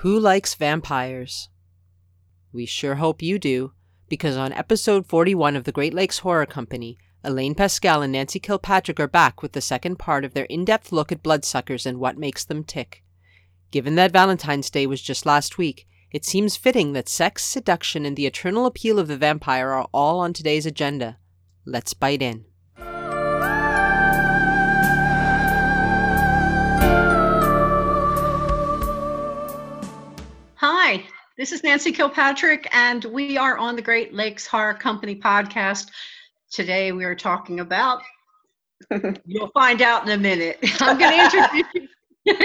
Who 0.00 0.18
likes 0.18 0.54
vampires? 0.54 1.50
We 2.54 2.64
sure 2.64 2.94
hope 2.94 3.20
you 3.20 3.38
do, 3.38 3.72
because 4.08 4.34
on 4.34 4.50
episode 4.50 5.06
41 5.06 5.56
of 5.56 5.64
the 5.64 5.72
Great 5.72 5.92
Lakes 5.92 6.20
Horror 6.20 6.46
Company, 6.46 6.96
Elaine 7.22 7.54
Pascal 7.54 8.00
and 8.00 8.10
Nancy 8.10 8.40
Kilpatrick 8.40 8.98
are 8.98 9.06
back 9.06 9.42
with 9.42 9.52
the 9.52 9.60
second 9.60 9.98
part 9.98 10.24
of 10.24 10.32
their 10.32 10.46
in 10.46 10.64
depth 10.64 10.90
look 10.90 11.12
at 11.12 11.22
bloodsuckers 11.22 11.84
and 11.84 12.00
what 12.00 12.16
makes 12.16 12.46
them 12.46 12.64
tick. 12.64 13.04
Given 13.70 13.94
that 13.96 14.10
Valentine's 14.10 14.70
Day 14.70 14.86
was 14.86 15.02
just 15.02 15.26
last 15.26 15.58
week, 15.58 15.86
it 16.10 16.24
seems 16.24 16.56
fitting 16.56 16.94
that 16.94 17.06
sex, 17.06 17.44
seduction, 17.44 18.06
and 18.06 18.16
the 18.16 18.24
eternal 18.24 18.64
appeal 18.64 18.98
of 18.98 19.06
the 19.06 19.18
vampire 19.18 19.68
are 19.68 19.86
all 19.92 20.20
on 20.20 20.32
today's 20.32 20.64
agenda. 20.64 21.18
Let's 21.66 21.92
bite 21.92 22.22
in. 22.22 22.46
This 31.40 31.52
is 31.52 31.64
Nancy 31.64 31.90
Kilpatrick, 31.90 32.68
and 32.70 33.02
we 33.02 33.38
are 33.38 33.56
on 33.56 33.74
the 33.74 33.80
Great 33.80 34.12
Lakes 34.12 34.46
Horror 34.46 34.74
Company 34.74 35.16
podcast. 35.16 35.88
Today 36.52 36.92
we 36.92 37.02
are 37.06 37.14
talking 37.14 37.60
about, 37.60 38.02
you'll 39.24 39.50
find 39.54 39.80
out 39.80 40.04
in 40.04 40.10
a 40.10 40.18
minute. 40.18 40.58
I'm 40.80 40.98
going 40.98 41.16
to 41.16 41.24
introduce 41.24 41.66
you 41.72 41.88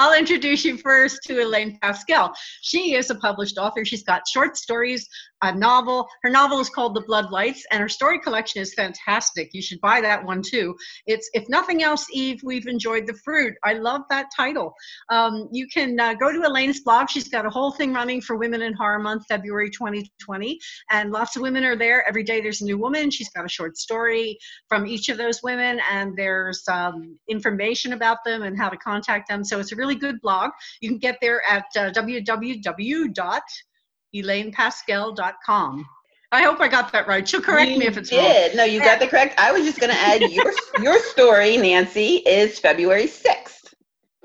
I'll 0.00 0.18
introduce 0.18 0.64
you 0.64 0.78
first 0.78 1.20
to 1.24 1.42
Elaine 1.42 1.78
Pascal. 1.82 2.32
She 2.62 2.94
is 2.94 3.10
a 3.10 3.16
published 3.16 3.58
author. 3.58 3.84
She's 3.84 4.02
got 4.02 4.26
short 4.26 4.56
stories, 4.56 5.06
a 5.42 5.54
novel. 5.54 6.08
Her 6.22 6.30
novel 6.30 6.60
is 6.60 6.68
called 6.68 6.94
The 6.94 7.02
Blood 7.02 7.30
Lights, 7.30 7.64
and 7.70 7.80
her 7.80 7.88
story 7.88 8.18
collection 8.18 8.60
is 8.60 8.74
fantastic. 8.74 9.50
You 9.52 9.62
should 9.62 9.80
buy 9.80 10.00
that 10.00 10.24
one 10.24 10.42
too. 10.42 10.74
It's 11.06 11.30
if 11.32 11.48
nothing 11.48 11.82
else, 11.82 12.06
Eve, 12.12 12.40
we've 12.42 12.66
enjoyed 12.66 13.06
the 13.06 13.14
fruit. 13.24 13.54
I 13.64 13.74
love 13.74 14.02
that 14.10 14.26
title. 14.34 14.74
Um, 15.10 15.48
you 15.52 15.66
can 15.68 15.98
uh, 15.98 16.14
go 16.14 16.32
to 16.32 16.46
Elaine's 16.46 16.80
blog. 16.80 17.08
She's 17.10 17.28
got 17.28 17.46
a 17.46 17.50
whole 17.50 17.72
thing 17.72 17.92
running 17.92 18.20
for 18.20 18.36
Women 18.36 18.62
in 18.62 18.72
Horror 18.74 18.98
Month, 18.98 19.24
February 19.28 19.70
2020, 19.70 20.58
and 20.90 21.10
lots 21.10 21.36
of 21.36 21.42
women 21.42 21.64
are 21.64 21.76
there. 21.76 22.06
Every 22.08 22.24
day 22.24 22.40
there's 22.40 22.60
a 22.62 22.64
new 22.64 22.78
woman. 22.78 23.10
She's 23.10 23.30
got 23.30 23.44
a 23.44 23.48
short 23.48 23.76
story 23.76 24.38
from 24.68 24.86
each 24.86 25.08
of 25.08 25.18
those 25.18 25.42
women, 25.42 25.80
and 25.90 26.16
there's 26.16 26.62
um, 26.68 27.18
information 27.28 27.92
about 27.92 28.18
them 28.24 28.42
and 28.42 28.58
how 28.58 28.68
to 28.68 28.76
contact 28.76 29.28
them. 29.28 29.44
So 29.44 29.60
it's 29.60 29.72
a 29.72 29.76
really 29.76 29.94
good 29.94 30.20
blog. 30.20 30.50
You 30.80 30.88
can 30.88 30.98
get 30.98 31.18
there 31.20 31.42
at 31.48 31.64
uh, 31.76 31.90
www.elainepascal.com. 34.14 35.88
I 36.30 36.42
hope 36.42 36.60
I 36.60 36.68
got 36.68 36.92
that 36.92 37.06
right. 37.06 37.26
She'll 37.26 37.40
correct 37.40 37.70
you 37.70 37.78
me 37.78 37.86
if 37.86 37.96
it's 37.96 38.10
did. 38.10 38.48
wrong. 38.48 38.56
No, 38.56 38.64
you 38.64 38.80
got 38.80 39.00
the 39.00 39.06
correct. 39.06 39.38
I 39.38 39.50
was 39.50 39.64
just 39.64 39.80
going 39.80 39.92
to 39.92 39.98
add 39.98 40.20
your 40.30 40.52
your 40.82 40.98
story, 41.00 41.56
Nancy, 41.56 42.16
is 42.16 42.58
February 42.58 43.06
sixth. 43.06 43.74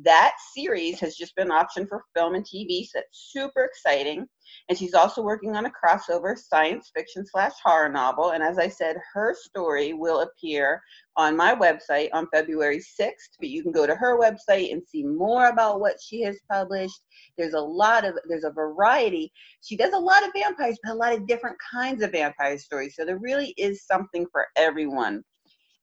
That 0.04 0.34
series 0.54 1.00
has 1.00 1.16
just 1.16 1.36
been 1.36 1.48
optioned 1.48 1.88
for 1.88 2.04
film 2.14 2.36
and 2.36 2.46
tv 2.46 2.84
so 2.84 2.90
that's 2.96 3.08
super 3.32 3.64
exciting 3.64 4.28
and 4.70 4.78
she's 4.78 4.94
also 4.94 5.22
working 5.22 5.56
on 5.56 5.66
a 5.66 5.72
crossover 5.72 6.38
science 6.38 6.92
fiction 6.96 7.26
slash 7.26 7.54
horror 7.64 7.90
novel. 7.90 8.32
And 8.32 8.44
as 8.44 8.58
i 8.58 8.68
said 8.68 8.98
her 9.14 9.36
story 9.36 9.94
will 9.94 10.22
appear 10.22 10.82
on 11.16 11.36
my 11.36 11.56
website 11.56 12.10
on 12.14 12.28
february 12.34 12.80
6th 12.80 13.38
but 13.40 13.50
you 13.50 13.64
can 13.64 13.72
go 13.72 13.86
to 13.86 13.96
her 13.96 14.20
website 14.20 14.72
and 14.72 14.82
see 14.86 15.04
more 15.04 15.48
about 15.48 15.80
what 15.80 15.98
she 16.02 16.22
has 16.22 16.38
published. 16.50 17.00
There's 17.38 17.54
a 17.54 17.60
lot 17.60 18.06
of 18.06 18.16
there's 18.28 18.44
a 18.44 18.52
variety. 18.52 19.32
She 19.62 19.76
does 19.76 19.94
a 19.94 20.00
lot 20.00 20.24
of 20.26 20.32
vampires 20.36 20.78
but 20.84 20.94
a 20.94 20.96
lot 20.96 21.14
of 21.14 21.28
different 21.28 21.58
kinds 21.72 22.04
of 22.04 22.12
vampire 22.12 22.58
stories. 22.58 22.96
So 22.96 23.06
there 23.06 23.20
really 23.20 23.54
is 23.58 23.86
something 23.86 24.26
for 24.32 24.48
everyone. 24.56 25.24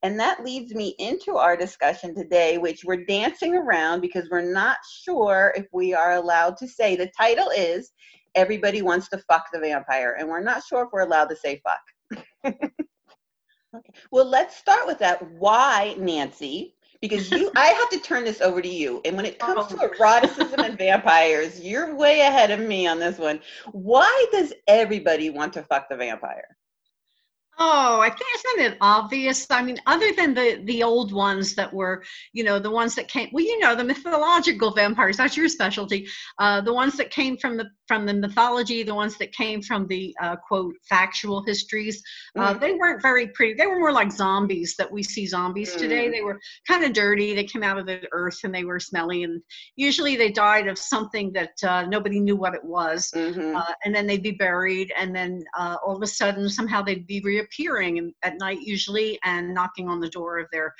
And 0.02 0.20
that 0.20 0.44
leads 0.44 0.74
me 0.74 0.94
into 0.98 1.36
our 1.36 1.56
discussion 1.56 2.14
today 2.14 2.58
which 2.58 2.84
we're 2.84 3.04
dancing 3.06 3.54
around 3.54 4.00
because 4.00 4.28
we're 4.30 4.52
not 4.52 4.76
sure 5.02 5.54
if 5.56 5.66
we 5.72 5.94
are 5.94 6.12
allowed 6.12 6.56
to 6.58 6.68
say. 6.68 6.96
The 6.96 7.10
title 7.16 7.50
is 7.56 7.92
everybody 8.34 8.82
wants 8.82 9.08
to 9.08 9.18
fuck 9.18 9.46
the 9.52 9.58
vampire 9.58 10.16
and 10.18 10.28
we're 10.28 10.42
not 10.42 10.62
sure 10.64 10.84
if 10.84 10.88
we're 10.92 11.02
allowed 11.02 11.28
to 11.28 11.36
say 11.36 11.60
fuck. 11.64 12.22
Okay. 12.44 12.70
well 14.10 14.24
let's 14.26 14.56
start 14.56 14.86
with 14.86 14.98
that. 14.98 15.22
Why 15.32 15.94
nancy? 15.98 16.76
Because 17.00 17.30
you 17.30 17.50
i 17.56 17.66
have 17.66 17.90
to 17.90 17.98
turn 17.98 18.24
this 18.24 18.40
over 18.40 18.62
to 18.62 18.68
you. 18.68 19.00
And 19.04 19.16
when 19.16 19.26
it 19.26 19.38
comes 19.38 19.66
to 19.68 19.78
oh. 19.80 19.88
eroticism 19.88 20.60
and 20.60 20.78
vampires 20.78 21.60
you're 21.60 21.94
way 21.94 22.20
ahead 22.20 22.50
of 22.50 22.60
me 22.60 22.86
on 22.86 22.98
this 22.98 23.18
one. 23.18 23.40
Why 23.72 24.26
does 24.32 24.52
everybody 24.68 25.30
want 25.30 25.52
to 25.54 25.62
fuck 25.62 25.88
the 25.88 25.96
vampire 25.96 26.56
Oh, 27.58 28.00
I 28.00 28.08
think 28.10 28.22
isn't 28.36 28.72
it 28.72 28.78
obvious? 28.80 29.46
I 29.50 29.62
mean, 29.62 29.78
other 29.86 30.12
than 30.12 30.34
the 30.34 30.60
the 30.64 30.82
old 30.82 31.12
ones 31.12 31.54
that 31.54 31.72
were, 31.72 32.02
you 32.32 32.42
know, 32.42 32.58
the 32.58 32.70
ones 32.70 32.94
that 32.96 33.06
came. 33.08 33.28
Well, 33.32 33.44
you 33.44 33.58
know, 33.60 33.74
the 33.76 33.84
mythological 33.84 34.72
vampires. 34.72 35.16
That's 35.18 35.36
your 35.36 35.48
specialty. 35.48 36.08
Uh, 36.38 36.60
the 36.62 36.72
ones 36.72 36.96
that 36.96 37.10
came 37.10 37.36
from 37.36 37.56
the 37.56 37.66
from 37.86 38.06
the 38.06 38.14
mythology, 38.14 38.82
the 38.82 38.94
ones 38.94 39.18
that 39.18 39.32
came 39.32 39.60
from 39.62 39.86
the 39.86 40.14
uh, 40.20 40.36
quote 40.36 40.74
factual 40.88 41.44
histories. 41.44 42.02
Uh, 42.36 42.54
Mm. 42.54 42.60
they 42.60 42.72
weren't 42.72 43.02
very 43.02 43.28
pretty. 43.28 43.54
They 43.54 43.66
were 43.66 43.78
more 43.78 43.92
like 43.92 44.10
zombies 44.10 44.74
that 44.78 44.90
we 44.90 45.02
see 45.02 45.26
zombies 45.26 45.76
today. 45.76 46.08
Mm. 46.08 46.12
They 46.12 46.22
were 46.22 46.40
kind 46.66 46.82
of 46.84 46.92
dirty. 46.92 47.34
They 47.34 47.44
came 47.44 47.62
out 47.62 47.78
of 47.78 47.86
the 47.86 48.00
earth 48.12 48.38
and 48.44 48.54
they 48.54 48.64
were 48.64 48.80
smelly. 48.80 49.22
And 49.22 49.42
usually 49.76 50.16
they 50.16 50.30
died 50.30 50.66
of 50.66 50.78
something 50.78 51.32
that 51.34 51.52
uh, 51.62 51.86
nobody 51.86 52.20
knew 52.20 52.36
what 52.36 52.54
it 52.54 52.64
was 52.64 53.10
Mhm. 53.14 53.54
uh, 53.56 53.72
and 53.84 53.94
then 53.94 54.06
they'd 54.06 54.22
be 54.22 54.32
buried, 54.32 54.92
and 54.98 55.14
then 55.14 55.44
uh, 55.58 55.76
all 55.84 55.94
of 55.96 56.02
a 56.02 56.06
sudden 56.06 56.48
somehow 56.48 56.82
they'd 56.82 57.06
be 57.06 57.20
reappearing 57.44 57.96
in- 57.98 58.14
at 58.22 58.38
night 58.38 58.60
usually 58.60 59.18
and 59.24 59.52
knocking 59.54 59.88
on 59.88 60.00
the 60.00 60.08
door 60.08 60.38
of 60.38 60.46
their 60.52 60.74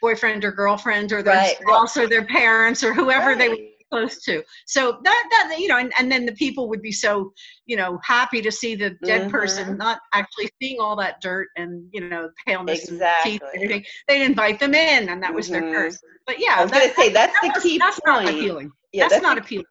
boyfriend 0.00 0.44
or 0.44 0.52
girlfriend 0.52 1.12
or 1.12 1.22
their 1.22 1.34
Right. 1.34 1.56
spouse 1.60 1.96
or 1.96 2.06
their 2.06 2.24
parents 2.24 2.82
or 2.82 2.94
whoever 2.94 3.34
they 3.34 3.48
were 3.48 3.56
close 3.90 4.22
to. 4.24 4.42
So 4.66 5.00
that 5.02 5.28
that 5.30 5.58
you 5.58 5.66
know, 5.68 5.78
and, 5.78 5.92
and 5.98 6.12
then 6.12 6.26
the 6.26 6.32
people 6.32 6.68
would 6.68 6.82
be 6.82 6.92
so 6.92 7.32
you 7.66 7.76
know 7.76 7.98
happy 8.04 8.42
to 8.42 8.52
see 8.52 8.74
the 8.74 8.90
dead 9.04 9.30
person, 9.30 9.74
Mhm. 9.74 9.78
not 9.78 10.00
actually 10.12 10.50
seeing 10.60 10.78
all 10.80 10.94
that 10.96 11.20
dirt 11.22 11.48
and 11.56 11.88
you 11.92 12.06
know 12.08 12.30
paleness 12.46 12.88
and 12.88 12.98
teeth 13.24 13.36
Exactly. 13.42 13.48
and 13.54 13.62
everything. 13.64 13.84
They'd 14.06 14.24
invite 14.24 14.60
them 14.60 14.74
in, 14.74 15.08
and 15.08 15.22
that 15.22 15.32
was 15.34 15.48
their 15.48 15.62
Mhm. 15.62 15.72
curse. 15.72 15.98
But 16.26 16.38
yeah, 16.38 16.56
I 16.58 16.62
was 16.62 16.70
gonna 16.70 16.92
say 16.94 17.08
that's 17.08 17.32
that 17.32 17.40
the 17.42 17.52
was- 17.54 17.62
key 17.62 17.78
that's 17.78 18.00
not 18.04 18.24
appealing. 18.28 18.70
Yeah, 18.92 19.04
that's, 19.04 19.14
that's 19.14 19.22
not 19.22 19.36
the 19.36 19.42
appealing. 19.42 19.64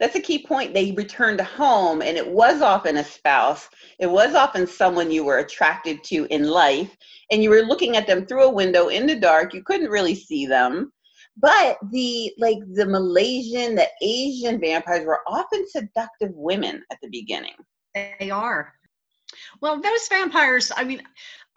That's 0.00 0.16
a 0.16 0.20
key 0.20 0.44
point. 0.44 0.72
They 0.72 0.92
returned 0.92 1.40
home, 1.40 2.00
and 2.00 2.16
it 2.16 2.26
was 2.26 2.62
often 2.62 2.96
a 2.96 3.04
spouse. 3.04 3.68
It 3.98 4.06
was 4.06 4.34
often 4.34 4.66
someone 4.66 5.10
you 5.10 5.24
were 5.24 5.38
attracted 5.38 6.02
to 6.04 6.26
in 6.30 6.48
life, 6.48 6.96
and 7.30 7.42
you 7.42 7.50
were 7.50 7.60
looking 7.60 7.96
at 7.96 8.06
them 8.06 8.24
through 8.24 8.44
a 8.44 8.50
window 8.50 8.88
in 8.88 9.06
the 9.06 9.14
dark. 9.14 9.52
You 9.52 9.62
couldn't 9.62 9.90
really 9.90 10.14
see 10.14 10.46
them. 10.46 10.90
But 11.36 11.78
the 11.92 12.32
like 12.38 12.58
the 12.72 12.86
Malaysian, 12.86 13.74
the 13.74 13.88
Asian 14.02 14.58
vampires 14.58 15.04
were 15.06 15.20
often 15.26 15.64
seductive 15.68 16.30
women 16.32 16.82
at 16.90 16.98
the 17.02 17.08
beginning. 17.10 17.54
They 17.94 18.30
are. 18.30 18.72
Well, 19.60 19.80
those 19.80 20.08
vampires, 20.08 20.72
I 20.76 20.84
mean, 20.84 21.02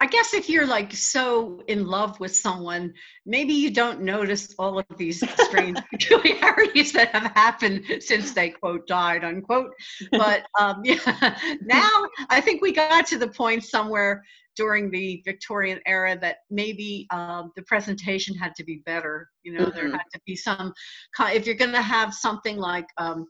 I 0.00 0.06
guess 0.06 0.34
if 0.34 0.48
you're 0.48 0.66
like 0.66 0.92
so 0.92 1.62
in 1.68 1.86
love 1.86 2.18
with 2.20 2.34
someone, 2.34 2.92
maybe 3.24 3.54
you 3.54 3.70
don't 3.70 4.02
notice 4.02 4.54
all 4.58 4.78
of 4.78 4.86
these 4.98 5.22
strange 5.40 5.78
peculiarities 5.90 6.92
that 6.92 7.10
have 7.14 7.32
happened 7.34 7.84
since 8.00 8.32
they 8.32 8.50
quote 8.50 8.86
died 8.86 9.24
unquote. 9.24 9.70
But 10.10 10.46
um, 10.58 10.80
yeah, 10.84 11.38
now 11.62 11.90
I 12.28 12.40
think 12.40 12.60
we 12.60 12.72
got 12.72 13.06
to 13.06 13.18
the 13.18 13.28
point 13.28 13.64
somewhere 13.64 14.22
during 14.56 14.90
the 14.90 15.22
Victorian 15.24 15.80
era 15.86 16.18
that 16.20 16.38
maybe 16.50 17.06
um, 17.10 17.50
the 17.56 17.62
presentation 17.62 18.36
had 18.36 18.54
to 18.56 18.64
be 18.64 18.82
better. 18.86 19.28
You 19.42 19.54
know, 19.54 19.66
mm-hmm. 19.66 19.76
there 19.76 19.90
had 19.90 20.04
to 20.12 20.20
be 20.26 20.36
some. 20.36 20.72
If 21.20 21.46
you're 21.46 21.56
going 21.56 21.72
to 21.72 21.82
have 21.82 22.14
something 22.14 22.56
like 22.56 22.86
um, 22.98 23.26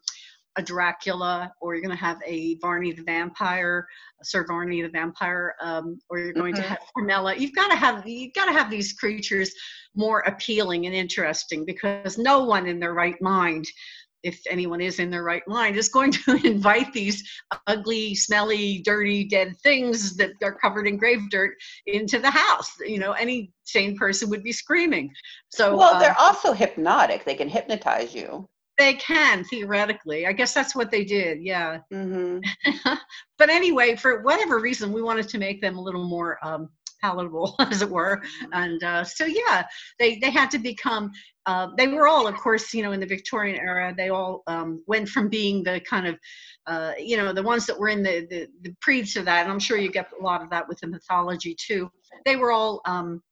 a 0.56 0.62
Dracula, 0.62 1.52
or 1.60 1.74
you're 1.74 1.82
going 1.82 1.96
to 1.96 2.04
have 2.04 2.18
a 2.26 2.56
Varney 2.56 2.92
the 2.92 3.02
Vampire, 3.02 3.86
Sir 4.22 4.44
Varney 4.46 4.82
the 4.82 4.88
Vampire, 4.88 5.54
um, 5.60 5.98
or 6.08 6.18
you're 6.18 6.32
going 6.32 6.54
mm-hmm. 6.54 6.62
to 6.62 6.68
have 6.68 6.78
Carmilla. 6.94 7.34
You've 7.36 7.54
got 7.54 7.68
to 7.68 7.76
have 7.76 8.06
you've 8.06 8.34
got 8.34 8.46
to 8.46 8.52
have 8.52 8.70
these 8.70 8.92
creatures 8.92 9.52
more 9.94 10.20
appealing 10.20 10.86
and 10.86 10.94
interesting 10.94 11.64
because 11.64 12.18
no 12.18 12.44
one 12.44 12.66
in 12.66 12.78
their 12.78 12.94
right 12.94 13.20
mind, 13.20 13.66
if 14.22 14.40
anyone 14.48 14.80
is 14.80 14.98
in 15.00 15.10
their 15.10 15.24
right 15.24 15.46
mind, 15.48 15.76
is 15.76 15.88
going 15.88 16.12
to 16.26 16.40
invite 16.44 16.92
these 16.92 17.22
ugly, 17.66 18.14
smelly, 18.14 18.80
dirty, 18.84 19.24
dead 19.24 19.54
things 19.62 20.16
that 20.16 20.32
are 20.42 20.56
covered 20.56 20.86
in 20.86 20.96
grave 20.96 21.28
dirt 21.30 21.54
into 21.86 22.18
the 22.20 22.30
house. 22.30 22.72
You 22.84 22.98
know, 22.98 23.12
any 23.12 23.52
sane 23.64 23.96
person 23.96 24.30
would 24.30 24.44
be 24.44 24.52
screaming. 24.52 25.12
So 25.48 25.76
well, 25.76 25.98
they're 25.98 26.12
uh, 26.12 26.22
also 26.22 26.52
hypnotic. 26.52 27.24
They 27.24 27.34
can 27.34 27.48
hypnotize 27.48 28.14
you. 28.14 28.48
They 28.76 28.94
can 28.94 29.44
theoretically. 29.44 30.26
I 30.26 30.32
guess 30.32 30.52
that's 30.52 30.74
what 30.74 30.90
they 30.90 31.04
did. 31.04 31.42
Yeah. 31.42 31.78
Mm-hmm. 31.92 32.94
but 33.38 33.50
anyway, 33.50 33.94
for 33.96 34.22
whatever 34.22 34.58
reason, 34.58 34.92
we 34.92 35.02
wanted 35.02 35.28
to 35.28 35.38
make 35.38 35.60
them 35.60 35.76
a 35.76 35.80
little 35.80 36.04
more 36.04 36.38
um, 36.42 36.68
palatable, 37.00 37.54
as 37.60 37.82
it 37.82 37.90
were. 37.90 38.16
Mm-hmm. 38.16 38.52
And 38.52 38.82
uh, 38.82 39.04
so, 39.04 39.26
yeah, 39.26 39.64
they 39.98 40.18
they 40.18 40.30
had 40.30 40.50
to 40.52 40.58
become. 40.58 41.12
Uh, 41.46 41.68
they 41.76 41.86
were 41.88 42.08
all, 42.08 42.26
of 42.26 42.34
course, 42.36 42.72
you 42.72 42.82
know, 42.82 42.92
in 42.92 43.00
the 43.00 43.06
Victorian 43.06 43.60
era. 43.60 43.94
They 43.94 44.08
all 44.08 44.42
um, 44.46 44.82
went 44.86 45.10
from 45.10 45.28
being 45.28 45.62
the 45.62 45.78
kind 45.80 46.06
of, 46.06 46.18
uh, 46.66 46.92
you 46.98 47.18
know, 47.18 47.34
the 47.34 47.42
ones 47.42 47.66
that 47.66 47.78
were 47.78 47.90
in 47.90 48.02
the, 48.02 48.26
the 48.30 48.48
the 48.62 48.74
pre 48.80 49.04
to 49.04 49.22
that. 49.22 49.42
And 49.42 49.52
I'm 49.52 49.58
sure 49.58 49.76
you 49.76 49.90
get 49.90 50.08
a 50.18 50.22
lot 50.22 50.42
of 50.42 50.50
that 50.50 50.66
with 50.66 50.80
the 50.80 50.86
mythology 50.86 51.54
too. 51.54 51.90
They 52.24 52.36
were 52.36 52.50
all 52.50 52.80
um, 52.86 53.22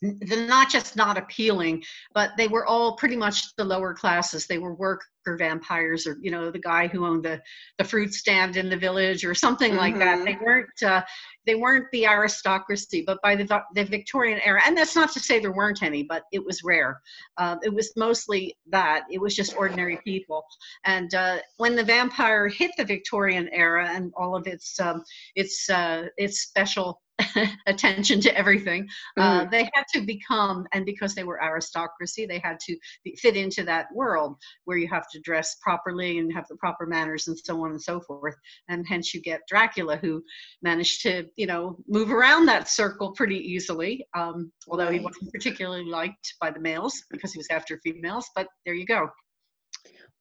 they're 0.00 0.46
not 0.46 0.70
just 0.70 0.96
not 0.96 1.18
appealing, 1.18 1.82
but 2.14 2.30
they 2.36 2.46
were 2.48 2.66
all 2.66 2.96
pretty 2.96 3.16
much 3.16 3.54
the 3.56 3.64
lower 3.64 3.94
classes. 3.94 4.46
They 4.46 4.58
were 4.58 4.74
worker 4.74 5.04
vampires, 5.36 6.06
or 6.06 6.16
you 6.22 6.30
know, 6.30 6.50
the 6.50 6.58
guy 6.58 6.86
who 6.86 7.04
owned 7.04 7.24
the 7.24 7.40
the 7.78 7.84
fruit 7.84 8.14
stand 8.14 8.56
in 8.56 8.68
the 8.68 8.76
village, 8.76 9.24
or 9.24 9.34
something 9.34 9.72
mm-hmm. 9.72 9.80
like 9.80 9.98
that. 9.98 10.24
They 10.24 10.34
mm-hmm. 10.34 10.44
weren't 10.44 10.82
uh, 10.84 11.02
they 11.46 11.56
weren't 11.56 11.86
the 11.92 12.06
aristocracy, 12.06 13.02
but 13.04 13.18
by 13.22 13.34
the 13.34 13.62
the 13.74 13.84
Victorian 13.84 14.40
era, 14.44 14.62
and 14.64 14.76
that's 14.76 14.94
not 14.94 15.12
to 15.12 15.20
say 15.20 15.40
there 15.40 15.52
weren't 15.52 15.82
any, 15.82 16.04
but 16.04 16.22
it 16.32 16.44
was 16.44 16.62
rare. 16.62 17.00
Uh, 17.36 17.56
it 17.62 17.74
was 17.74 17.92
mostly 17.96 18.56
that. 18.68 19.04
It 19.10 19.20
was 19.20 19.34
just 19.34 19.56
ordinary 19.56 19.98
people. 20.04 20.44
And 20.84 21.12
uh, 21.14 21.38
when 21.56 21.74
the 21.74 21.84
vampire 21.84 22.46
hit 22.48 22.70
the 22.76 22.84
Victorian 22.84 23.48
era 23.52 23.88
and 23.88 24.12
all 24.16 24.36
of 24.36 24.46
its 24.46 24.78
um, 24.78 25.02
its 25.34 25.68
uh, 25.68 26.06
its 26.16 26.40
special 26.40 27.00
attention 27.66 28.20
to 28.20 28.36
everything. 28.36 28.88
Uh, 29.16 29.40
mm. 29.40 29.46
Uh, 29.46 29.50
they 29.50 29.68
had 29.74 29.84
to 29.92 30.00
become, 30.00 30.66
and 30.72 30.84
because 30.84 31.14
they 31.14 31.24
were 31.24 31.42
aristocracy, 31.42 32.26
they 32.26 32.38
had 32.38 32.58
to 32.60 32.76
be, 33.04 33.14
fit 33.16 33.36
into 33.36 33.64
that 33.64 33.86
world 33.94 34.36
where 34.64 34.76
you 34.76 34.88
have 34.88 35.08
to 35.10 35.20
dress 35.20 35.56
properly 35.60 36.18
and 36.18 36.32
have 36.32 36.46
the 36.48 36.56
proper 36.56 36.86
manners 36.86 37.28
and 37.28 37.38
so 37.38 37.64
on 37.64 37.70
and 37.70 37.82
so 37.82 38.00
forth. 38.00 38.36
And 38.68 38.86
hence 38.86 39.14
you 39.14 39.20
get 39.20 39.40
Dracula, 39.48 39.96
who 39.96 40.22
managed 40.62 41.02
to, 41.02 41.26
you 41.36 41.46
know, 41.46 41.78
move 41.88 42.12
around 42.12 42.46
that 42.46 42.68
circle 42.68 43.12
pretty 43.12 43.36
easily. 43.36 44.06
Um, 44.14 44.52
although 44.68 44.84
right. 44.84 44.94
he 44.94 45.00
wasn't 45.00 45.32
particularly 45.32 45.84
liked 45.84 46.34
by 46.40 46.50
the 46.50 46.60
males 46.60 47.02
because 47.10 47.32
he 47.32 47.38
was 47.38 47.48
after 47.50 47.80
females. 47.82 48.28
But 48.34 48.48
there 48.64 48.74
you 48.74 48.86
go. 48.86 49.08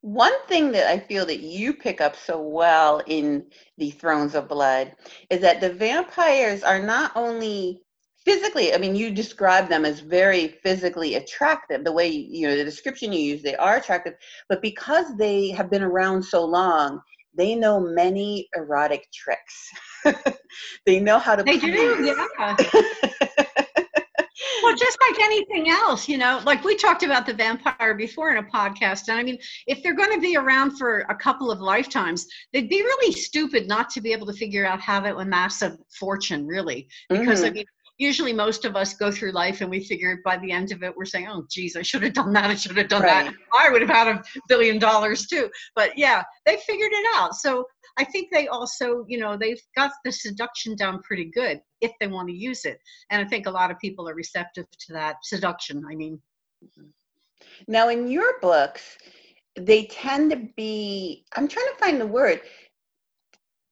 One 0.02 0.34
thing 0.48 0.72
that 0.74 0.88
I 0.88 1.00
feel 1.00 1.26
that 1.26 1.40
you 1.40 1.74
pick 1.74 2.02
up 2.02 2.16
so 2.16 2.42
well 2.42 3.02
in 3.08 3.46
the 3.78 3.92
Thrones 3.92 4.36
of 4.36 4.48
Blood 4.48 4.94
is 5.30 5.42
that 5.42 5.60
the 5.60 5.74
vampires 5.74 6.64
are 6.64 6.80
not 6.80 7.12
only 7.16 7.82
physically, 8.24 8.74
I 8.74 8.78
mean, 8.78 8.96
you 8.96 9.10
describe 9.10 9.70
them 9.70 9.86
as 9.86 10.02
very 10.02 10.50
physically 10.64 11.16
attractive. 11.16 11.84
The 11.84 11.92
way, 11.92 12.10
you 12.10 12.48
know, 12.48 12.56
the 12.56 12.64
description 12.64 13.12
you 13.12 13.20
use, 13.20 13.42
they 13.42 13.56
are 13.56 13.78
attractive, 13.78 14.14
but 14.50 14.62
because 14.62 15.16
they 15.18 15.50
have 15.50 15.72
been 15.72 15.84
around 15.84 16.24
so 16.24 16.46
long, 16.46 17.02
they 17.38 17.56
know 17.56 17.80
many 17.80 18.50
erotic 18.56 19.08
tricks. 19.14 19.70
they 20.86 21.00
know 21.00 21.20
how 21.20 21.36
to. 21.36 21.44
They 21.44 21.58
do, 21.58 22.16
yeah. 22.40 22.56
well, 24.68 24.76
just 24.76 24.98
like 25.10 25.20
anything 25.22 25.70
else, 25.70 26.10
you 26.10 26.18
know, 26.18 26.42
like 26.46 26.64
we 26.64 26.76
talked 26.76 27.04
about 27.04 27.26
the 27.26 27.34
vampire 27.34 27.94
before 27.96 28.32
in 28.32 28.38
a 28.38 28.44
podcast. 28.44 29.08
And 29.08 29.18
I 29.18 29.24
mean, 29.24 29.38
if 29.66 29.82
they're 29.82 29.96
going 29.96 30.14
to 30.14 30.20
be 30.20 30.36
around 30.36 30.78
for 30.78 31.00
a 31.10 31.16
couple 31.16 31.52
of 31.52 31.60
lifetimes, 31.60 32.28
they'd 32.52 32.70
be 32.70 32.82
really 32.82 33.14
stupid 33.14 33.68
not 33.68 33.90
to 33.92 34.02
be 34.02 34.12
able 34.12 34.28
to 34.28 34.34
figure 34.34 34.66
out 34.66 34.82
how 34.82 35.00
to 35.00 35.18
amass 35.18 35.62
a 35.62 35.78
fortune, 35.98 36.46
really. 36.46 36.88
Because, 37.10 37.40
mm-hmm. 37.40 37.48
I 37.48 37.52
mean, 37.52 37.66
usually 37.98 38.34
most 38.34 38.66
of 38.66 38.76
us 38.76 38.94
go 38.94 39.10
through 39.10 39.32
life 39.32 39.62
and 39.62 39.70
we 39.70 39.84
figure 39.84 40.20
by 40.24 40.38
the 40.38 40.52
end 40.52 40.72
of 40.72 40.84
it 40.84 40.96
we're 40.96 41.04
saying 41.04 41.28
oh 41.28 41.44
geez 41.50 41.76
i 41.76 41.82
should 41.82 42.04
have 42.04 42.14
done 42.14 42.32
that 42.32 42.46
i 42.46 42.54
should 42.54 42.78
have 42.78 42.88
done 42.88 43.02
right. 43.02 43.26
that 43.26 43.34
i 43.60 43.72
would 43.72 43.82
have 43.82 43.90
had 43.90 44.08
a 44.08 44.24
billion 44.48 44.78
dollars 44.78 45.26
too 45.26 45.50
but 45.76 45.98
yeah 45.98 46.22
they 46.46 46.58
figured 46.58 46.92
it 46.92 47.08
out 47.16 47.34
so 47.34 47.66
i 47.98 48.04
think 48.04 48.30
they 48.32 48.48
also 48.50 49.04
you 49.08 49.18
know 49.18 49.36
they've 49.36 49.62
got 49.76 49.92
the 50.06 50.12
seduction 50.12 50.76
down 50.76 51.02
pretty 51.02 51.26
good 51.34 51.60
if 51.82 51.92
they 52.00 52.08
want 52.08 52.28
to 52.28 52.36
use 52.36 52.66
it 52.66 52.80
and 53.10 53.26
i 53.26 53.30
think 53.30 53.46
a 53.46 53.52
lot 53.52 53.72
of 53.72 53.80
people 53.80 54.08
are 54.08 54.16
receptive 54.16 54.66
to 54.80 54.94
that 54.94 55.18
seduction 55.24 55.84
i 55.90 55.96
mean 55.96 56.20
mm-hmm. 56.64 56.88
now 57.68 57.90
in 57.90 58.08
your 58.08 58.40
books 58.42 58.98
they 59.60 59.86
tend 59.86 60.32
to 60.32 60.48
be 60.56 61.26
i'm 61.36 61.48
trying 61.48 61.68
to 61.68 61.80
find 61.80 62.00
the 62.00 62.08
word 62.08 62.42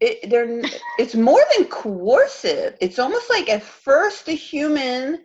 it, 0.01 0.29
they're 0.29 0.61
it's 0.99 1.15
more 1.15 1.43
than 1.55 1.67
coercive. 1.67 2.75
It's 2.81 2.99
almost 2.99 3.29
like 3.29 3.49
at 3.49 3.63
first 3.63 4.25
the 4.25 4.33
human 4.33 5.23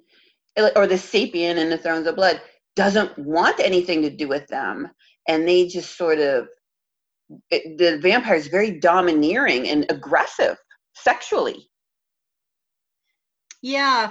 or 0.76 0.86
the 0.86 0.94
sapien 0.94 1.56
in 1.56 1.70
the 1.70 1.78
Thrones 1.78 2.06
of 2.06 2.16
Blood 2.16 2.40
doesn't 2.76 3.16
want 3.18 3.60
anything 3.60 4.02
to 4.02 4.10
do 4.10 4.28
with 4.28 4.46
them, 4.48 4.88
and 5.28 5.46
they 5.46 5.66
just 5.66 5.96
sort 5.96 6.18
of 6.18 6.48
it, 7.50 7.78
the 7.78 7.98
vampire 7.98 8.34
is 8.34 8.48
very 8.48 8.78
domineering 8.78 9.68
and 9.68 9.86
aggressive 9.90 10.56
sexually. 10.94 11.69
Yeah, 13.62 14.10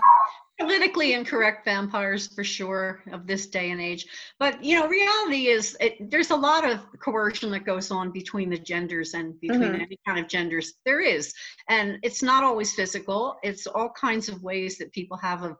politically 0.59 1.13
incorrect 1.13 1.63
vampires 1.63 2.27
for 2.27 2.43
sure 2.43 3.01
of 3.13 3.25
this 3.25 3.47
day 3.47 3.71
and 3.71 3.79
age 3.79 4.05
but 4.39 4.61
you 4.61 4.77
know 4.77 4.87
reality 4.87 5.47
is 5.47 5.77
it, 5.79 6.11
there's 6.11 6.31
a 6.31 6.35
lot 6.35 6.69
of 6.69 6.79
coercion 6.99 7.49
that 7.49 7.65
goes 7.65 7.91
on 7.91 8.11
between 8.11 8.49
the 8.49 8.57
genders 8.57 9.13
and 9.13 9.39
between 9.39 9.61
mm-hmm. 9.61 9.81
any 9.81 9.97
kind 10.05 10.19
of 10.19 10.27
genders 10.27 10.73
there 10.85 10.99
is 10.99 11.33
and 11.69 11.97
it's 12.03 12.21
not 12.21 12.43
always 12.43 12.73
physical 12.73 13.37
it's 13.41 13.67
all 13.67 13.89
kinds 13.89 14.27
of 14.27 14.43
ways 14.43 14.77
that 14.77 14.91
people 14.91 15.15
have 15.15 15.43
of 15.43 15.55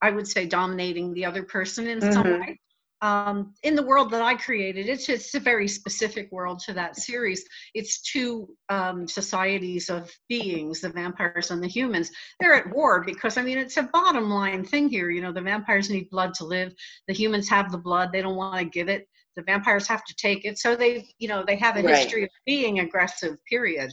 i 0.00 0.10
would 0.10 0.26
say 0.26 0.46
dominating 0.46 1.12
the 1.12 1.24
other 1.24 1.42
person 1.42 1.86
in 1.86 2.00
mm-hmm. 2.00 2.12
some 2.12 2.40
way 2.40 2.58
um, 3.02 3.54
in 3.62 3.74
the 3.74 3.82
world 3.82 4.10
that 4.10 4.20
I 4.20 4.34
created, 4.34 4.88
it's 4.88 5.08
it's 5.08 5.34
a 5.34 5.40
very 5.40 5.66
specific 5.66 6.30
world 6.30 6.58
to 6.66 6.74
that 6.74 6.96
series. 6.96 7.44
It's 7.74 8.00
two 8.02 8.48
um, 8.68 9.08
societies 9.08 9.88
of 9.88 10.10
beings, 10.28 10.80
the 10.80 10.90
vampires 10.90 11.50
and 11.50 11.62
the 11.62 11.68
humans. 11.68 12.10
They're 12.38 12.54
at 12.54 12.74
war 12.74 13.02
because 13.02 13.38
I 13.38 13.42
mean 13.42 13.56
it's 13.56 13.78
a 13.78 13.84
bottom 13.84 14.30
line 14.30 14.64
thing 14.64 14.88
here. 14.88 15.10
You 15.10 15.22
know, 15.22 15.32
the 15.32 15.40
vampires 15.40 15.88
need 15.88 16.10
blood 16.10 16.34
to 16.34 16.44
live. 16.44 16.74
The 17.08 17.14
humans 17.14 17.48
have 17.48 17.72
the 17.72 17.78
blood; 17.78 18.10
they 18.12 18.20
don't 18.20 18.36
want 18.36 18.58
to 18.58 18.64
give 18.66 18.88
it. 18.88 19.08
The 19.36 19.42
vampires 19.42 19.86
have 19.86 20.04
to 20.04 20.14
take 20.16 20.44
it. 20.44 20.58
So 20.58 20.76
they, 20.76 21.08
you 21.18 21.28
know, 21.28 21.42
they 21.46 21.56
have 21.56 21.76
a 21.76 21.82
right. 21.82 21.96
history 21.96 22.24
of 22.24 22.30
being 22.44 22.80
aggressive. 22.80 23.36
Period. 23.48 23.90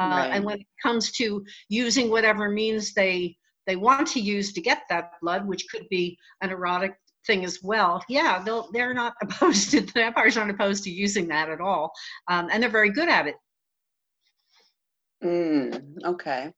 Uh, 0.00 0.02
right. 0.02 0.30
And 0.32 0.44
when 0.44 0.60
it 0.60 0.66
comes 0.82 1.12
to 1.12 1.44
using 1.68 2.10
whatever 2.10 2.48
means 2.48 2.94
they 2.94 3.36
they 3.66 3.76
want 3.76 4.08
to 4.08 4.20
use 4.20 4.52
to 4.54 4.60
get 4.60 4.82
that 4.88 5.12
blood, 5.22 5.46
which 5.46 5.66
could 5.70 5.88
be 5.88 6.18
an 6.40 6.50
erotic 6.50 6.94
thing 7.26 7.44
as 7.44 7.62
well. 7.62 8.02
Yeah, 8.08 8.42
they'll 8.44 8.70
they're 8.72 8.94
not 8.94 9.14
opposed 9.22 9.70
to 9.72 9.80
the 9.80 9.92
vampires 9.92 10.36
aren't 10.36 10.50
opposed 10.50 10.84
to 10.84 10.90
using 10.90 11.28
that 11.28 11.48
at 11.48 11.60
all, 11.60 11.92
um, 12.28 12.48
and 12.50 12.62
they're 12.62 12.70
very 12.70 12.90
good 12.90 13.08
at 13.08 13.26
it. 13.26 13.34
Mm, 15.22 15.82
okay. 16.04 16.52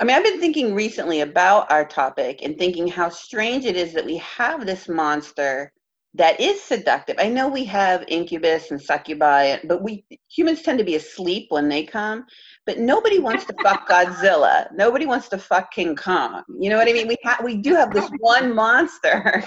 I 0.00 0.04
mean, 0.04 0.16
I've 0.16 0.24
been 0.24 0.40
thinking 0.40 0.74
recently 0.74 1.20
about 1.20 1.70
our 1.70 1.84
topic 1.84 2.40
and 2.42 2.58
thinking 2.58 2.88
how 2.88 3.08
strange 3.08 3.64
it 3.64 3.76
is 3.76 3.92
that 3.92 4.04
we 4.04 4.16
have 4.16 4.66
this 4.66 4.88
monster 4.88 5.72
that 6.14 6.40
is 6.40 6.62
seductive. 6.62 7.16
I 7.18 7.28
know 7.28 7.48
we 7.48 7.64
have 7.64 8.04
incubus 8.08 8.70
and 8.70 8.80
succubi, 8.80 9.56
but 9.64 9.82
we 9.82 10.04
humans 10.28 10.62
tend 10.62 10.78
to 10.78 10.84
be 10.84 10.94
asleep 10.94 11.46
when 11.50 11.68
they 11.68 11.84
come. 11.84 12.24
But 12.66 12.78
nobody 12.78 13.18
wants 13.18 13.44
to 13.46 13.54
fuck 13.62 13.88
Godzilla. 13.90 14.66
Nobody 14.74 15.06
wants 15.06 15.28
to 15.30 15.38
fuck 15.38 15.72
King 15.72 15.96
Kong. 15.96 16.42
You 16.58 16.70
know 16.70 16.76
what 16.76 16.88
I 16.88 16.92
mean? 16.92 17.08
We 17.08 17.16
ha- 17.24 17.40
we 17.42 17.56
do 17.56 17.74
have 17.74 17.92
this 17.92 18.08
one 18.18 18.54
monster 18.54 19.44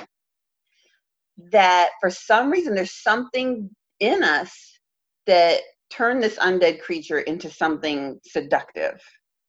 that 1.52 1.90
for 2.02 2.10
some 2.10 2.50
reason 2.50 2.74
there's 2.76 3.02
something 3.04 3.70
in 4.00 4.24
us 4.24 4.80
that 5.28 5.62
turned 5.90 6.22
this 6.22 6.38
undead 6.38 6.82
creature 6.82 7.20
into 7.20 7.50
something 7.50 8.20
seductive. 8.26 9.00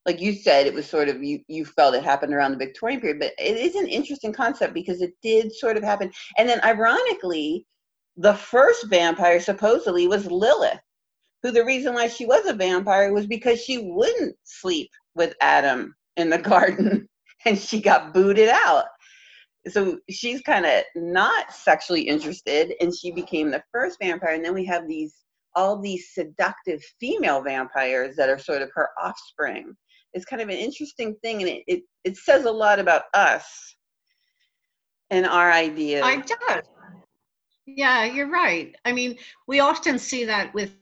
like 0.06 0.20
you 0.20 0.32
said, 0.32 0.66
it 0.66 0.74
was 0.74 0.88
sort 0.88 1.08
of 1.08 1.22
you 1.22 1.40
you 1.48 1.64
felt 1.64 1.94
it 1.94 2.02
happened 2.04 2.32
around 2.32 2.52
the 2.52 2.64
Victorian 2.66 3.00
period, 3.00 3.18
but 3.20 3.32
it 3.38 3.56
is 3.56 3.74
an 3.74 3.86
interesting 3.86 4.32
concept 4.32 4.72
because 4.74 5.02
it 5.02 5.12
did 5.22 5.52
sort 5.52 5.76
of 5.76 5.82
happen. 5.82 6.10
And 6.38 6.48
then 6.48 6.60
ironically, 6.64 7.66
the 8.16 8.34
first 8.34 8.86
vampire 8.88 9.40
supposedly 9.40 10.08
was 10.08 10.26
Lilith, 10.30 10.80
who 11.42 11.50
the 11.52 11.64
reason 11.64 11.94
why 11.94 12.08
she 12.08 12.26
was 12.26 12.46
a 12.46 12.54
vampire 12.54 13.12
was 13.12 13.26
because 13.26 13.60
she 13.62 13.78
wouldn't 13.78 14.36
sleep 14.44 14.90
with 15.14 15.34
Adam 15.40 15.94
in 16.16 16.30
the 16.30 16.38
garden 16.52 17.08
and 17.44 17.58
she 17.58 17.80
got 17.80 18.14
booted 18.14 18.48
out. 18.48 18.86
So 19.70 19.98
she's 20.08 20.40
kind 20.42 20.66
of 20.66 20.82
not 20.94 21.52
sexually 21.52 22.02
interested 22.02 22.74
and 22.80 22.94
she 22.94 23.10
became 23.10 23.50
the 23.50 23.62
first 23.72 23.98
vampire. 24.00 24.34
And 24.34 24.44
then 24.44 24.54
we 24.54 24.64
have 24.66 24.88
these 24.88 25.14
all 25.56 25.80
these 25.80 26.10
seductive 26.12 26.80
female 27.00 27.42
vampires 27.42 28.14
that 28.16 28.28
are 28.28 28.38
sort 28.38 28.62
of 28.62 28.70
her 28.74 28.90
offspring. 29.02 29.74
It's 30.12 30.24
kind 30.24 30.40
of 30.40 30.48
an 30.48 30.56
interesting 30.56 31.16
thing 31.22 31.42
and 31.42 31.50
it, 31.50 31.64
it, 31.66 31.82
it 32.04 32.16
says 32.16 32.44
a 32.44 32.50
lot 32.50 32.78
about 32.78 33.04
us 33.14 33.76
and 35.10 35.26
our 35.26 35.50
ideas. 35.50 36.02
I 36.04 36.16
does. 36.16 36.64
Yeah, 37.66 38.04
you're 38.04 38.30
right. 38.30 38.74
I 38.84 38.92
mean, 38.92 39.18
we 39.46 39.60
often 39.60 39.98
see 39.98 40.24
that 40.24 40.54
with 40.54 40.72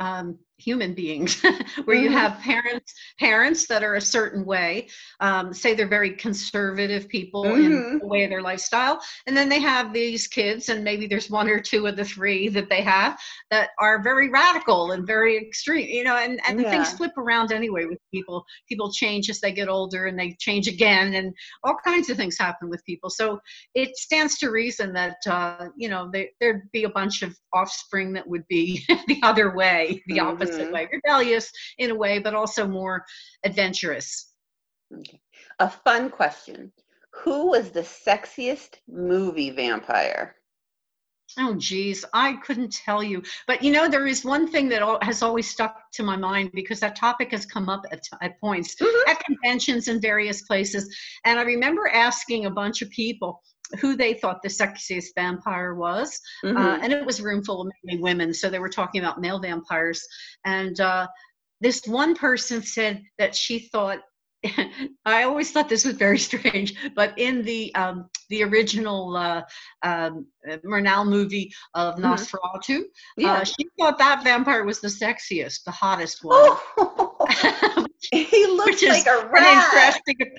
um, 0.00 0.38
human 0.58 0.94
beings 0.94 1.42
where 1.84 1.96
you 1.96 2.08
mm-hmm. 2.08 2.16
have 2.16 2.38
parents 2.40 2.94
parents 3.18 3.66
that 3.66 3.82
are 3.82 3.96
a 3.96 4.00
certain 4.00 4.44
way 4.44 4.88
um, 5.20 5.52
say 5.52 5.74
they're 5.74 5.86
very 5.86 6.12
conservative 6.12 7.08
people 7.08 7.44
mm-hmm. 7.44 7.64
in 7.64 7.98
the 7.98 8.06
way 8.06 8.24
of 8.24 8.30
their 8.30 8.40
lifestyle 8.40 9.00
and 9.26 9.36
then 9.36 9.48
they 9.50 9.60
have 9.60 9.92
these 9.92 10.26
kids 10.26 10.70
and 10.70 10.82
maybe 10.82 11.06
there's 11.06 11.30
one 11.30 11.48
or 11.48 11.60
two 11.60 11.86
of 11.86 11.96
the 11.96 12.04
three 12.04 12.48
that 12.48 12.70
they 12.70 12.80
have 12.80 13.18
that 13.50 13.70
are 13.78 14.02
very 14.02 14.30
radical 14.30 14.92
and 14.92 15.06
very 15.06 15.36
extreme 15.36 15.88
you 15.88 16.04
know 16.04 16.16
and, 16.16 16.40
and 16.48 16.60
yeah. 16.60 16.70
things 16.70 16.92
flip 16.94 17.16
around 17.18 17.52
anyway 17.52 17.84
with 17.84 17.98
people 18.10 18.44
people 18.66 18.90
change 18.90 19.28
as 19.28 19.40
they 19.40 19.52
get 19.52 19.68
older 19.68 20.06
and 20.06 20.18
they 20.18 20.34
change 20.40 20.68
again 20.68 21.14
and 21.14 21.34
all 21.64 21.76
kinds 21.84 22.08
of 22.08 22.16
things 22.16 22.38
happen 22.38 22.70
with 22.70 22.84
people 22.86 23.10
so 23.10 23.38
it 23.74 23.94
stands 23.96 24.38
to 24.38 24.50
reason 24.50 24.94
that 24.94 25.16
uh, 25.26 25.66
you 25.76 25.88
know 25.88 26.08
they, 26.10 26.30
there'd 26.40 26.70
be 26.72 26.84
a 26.84 26.88
bunch 26.88 27.20
of 27.20 27.36
offspring 27.52 28.14
that 28.14 28.26
would 28.26 28.46
be 28.48 28.82
the 29.06 29.20
other 29.22 29.54
way 29.54 30.02
the 30.06 30.16
mm-hmm. 30.16 30.28
opposite 30.28 30.45
opposite 30.46 30.64
mm-hmm. 30.64 30.74
way, 30.74 30.88
rebellious 30.92 31.50
in 31.78 31.90
a 31.90 31.94
way, 31.94 32.18
but 32.18 32.34
also 32.34 32.66
more 32.66 33.04
adventurous. 33.44 34.32
Okay. 34.94 35.20
A 35.58 35.68
fun 35.68 36.10
question 36.10 36.72
Who 37.24 37.50
was 37.50 37.70
the 37.70 37.80
sexiest 37.80 38.76
movie 38.88 39.50
vampire? 39.50 40.36
Oh, 41.38 41.54
geez, 41.56 42.04
I 42.14 42.34
couldn't 42.34 42.72
tell 42.72 43.02
you. 43.02 43.22
But 43.46 43.62
you 43.62 43.72
know, 43.72 43.88
there 43.88 44.06
is 44.06 44.24
one 44.24 44.48
thing 44.48 44.68
that 44.68 45.02
has 45.02 45.22
always 45.22 45.50
stuck 45.50 45.90
to 45.92 46.04
my 46.04 46.16
mind 46.16 46.52
because 46.54 46.80
that 46.80 46.94
topic 46.94 47.32
has 47.32 47.44
come 47.44 47.68
up 47.68 47.84
at, 47.90 48.00
at 48.22 48.40
points 48.40 48.76
mm-hmm. 48.76 49.10
at 49.10 49.22
conventions 49.24 49.88
in 49.88 50.00
various 50.00 50.42
places. 50.42 50.94
And 51.24 51.38
I 51.38 51.42
remember 51.42 51.88
asking 51.88 52.46
a 52.46 52.50
bunch 52.50 52.80
of 52.80 52.90
people, 52.90 53.42
who 53.80 53.96
they 53.96 54.14
thought 54.14 54.42
the 54.42 54.48
sexiest 54.48 55.14
vampire 55.14 55.74
was, 55.74 56.20
uh, 56.44 56.48
mm-hmm. 56.48 56.56
uh, 56.56 56.78
and 56.82 56.92
it 56.92 57.04
was 57.04 57.20
a 57.20 57.22
room 57.22 57.42
full 57.42 57.62
of 57.62 57.72
mainly 57.84 58.02
women, 58.02 58.32
so 58.32 58.48
they 58.48 58.58
were 58.58 58.68
talking 58.68 59.00
about 59.00 59.20
male 59.20 59.38
vampires. 59.38 60.06
And 60.44 60.78
uh, 60.80 61.08
this 61.60 61.86
one 61.86 62.14
person 62.14 62.62
said 62.62 63.02
that 63.18 63.34
she 63.34 63.58
thought. 63.58 64.00
I 65.04 65.24
always 65.24 65.50
thought 65.50 65.68
this 65.68 65.84
was 65.84 65.96
very 65.96 66.18
strange, 66.30 66.74
but 66.94 67.18
in 67.18 67.42
the 67.42 67.74
um, 67.74 68.08
the 68.28 68.44
original 68.44 69.16
uh, 69.16 69.42
um, 69.82 70.26
Murnau 70.64 71.06
movie 71.06 71.52
of 71.74 71.96
mm-hmm. 71.96 72.04
Nosferatu, 72.04 72.80
uh, 72.80 72.82
yeah. 73.16 73.44
she 73.44 73.66
thought 73.78 73.98
that 73.98 74.22
vampire 74.22 74.64
was 74.64 74.80
the 74.80 74.88
sexiest, 74.88 75.64
the 75.64 75.70
hottest 75.70 76.22
one. 76.22 76.36
Oh. 76.38 77.86
he 78.12 78.46
looks 78.46 78.82
like 78.82 79.06
a 79.06 79.28
rat. 79.28 79.42
an 79.42 79.94
interesting 80.04 80.36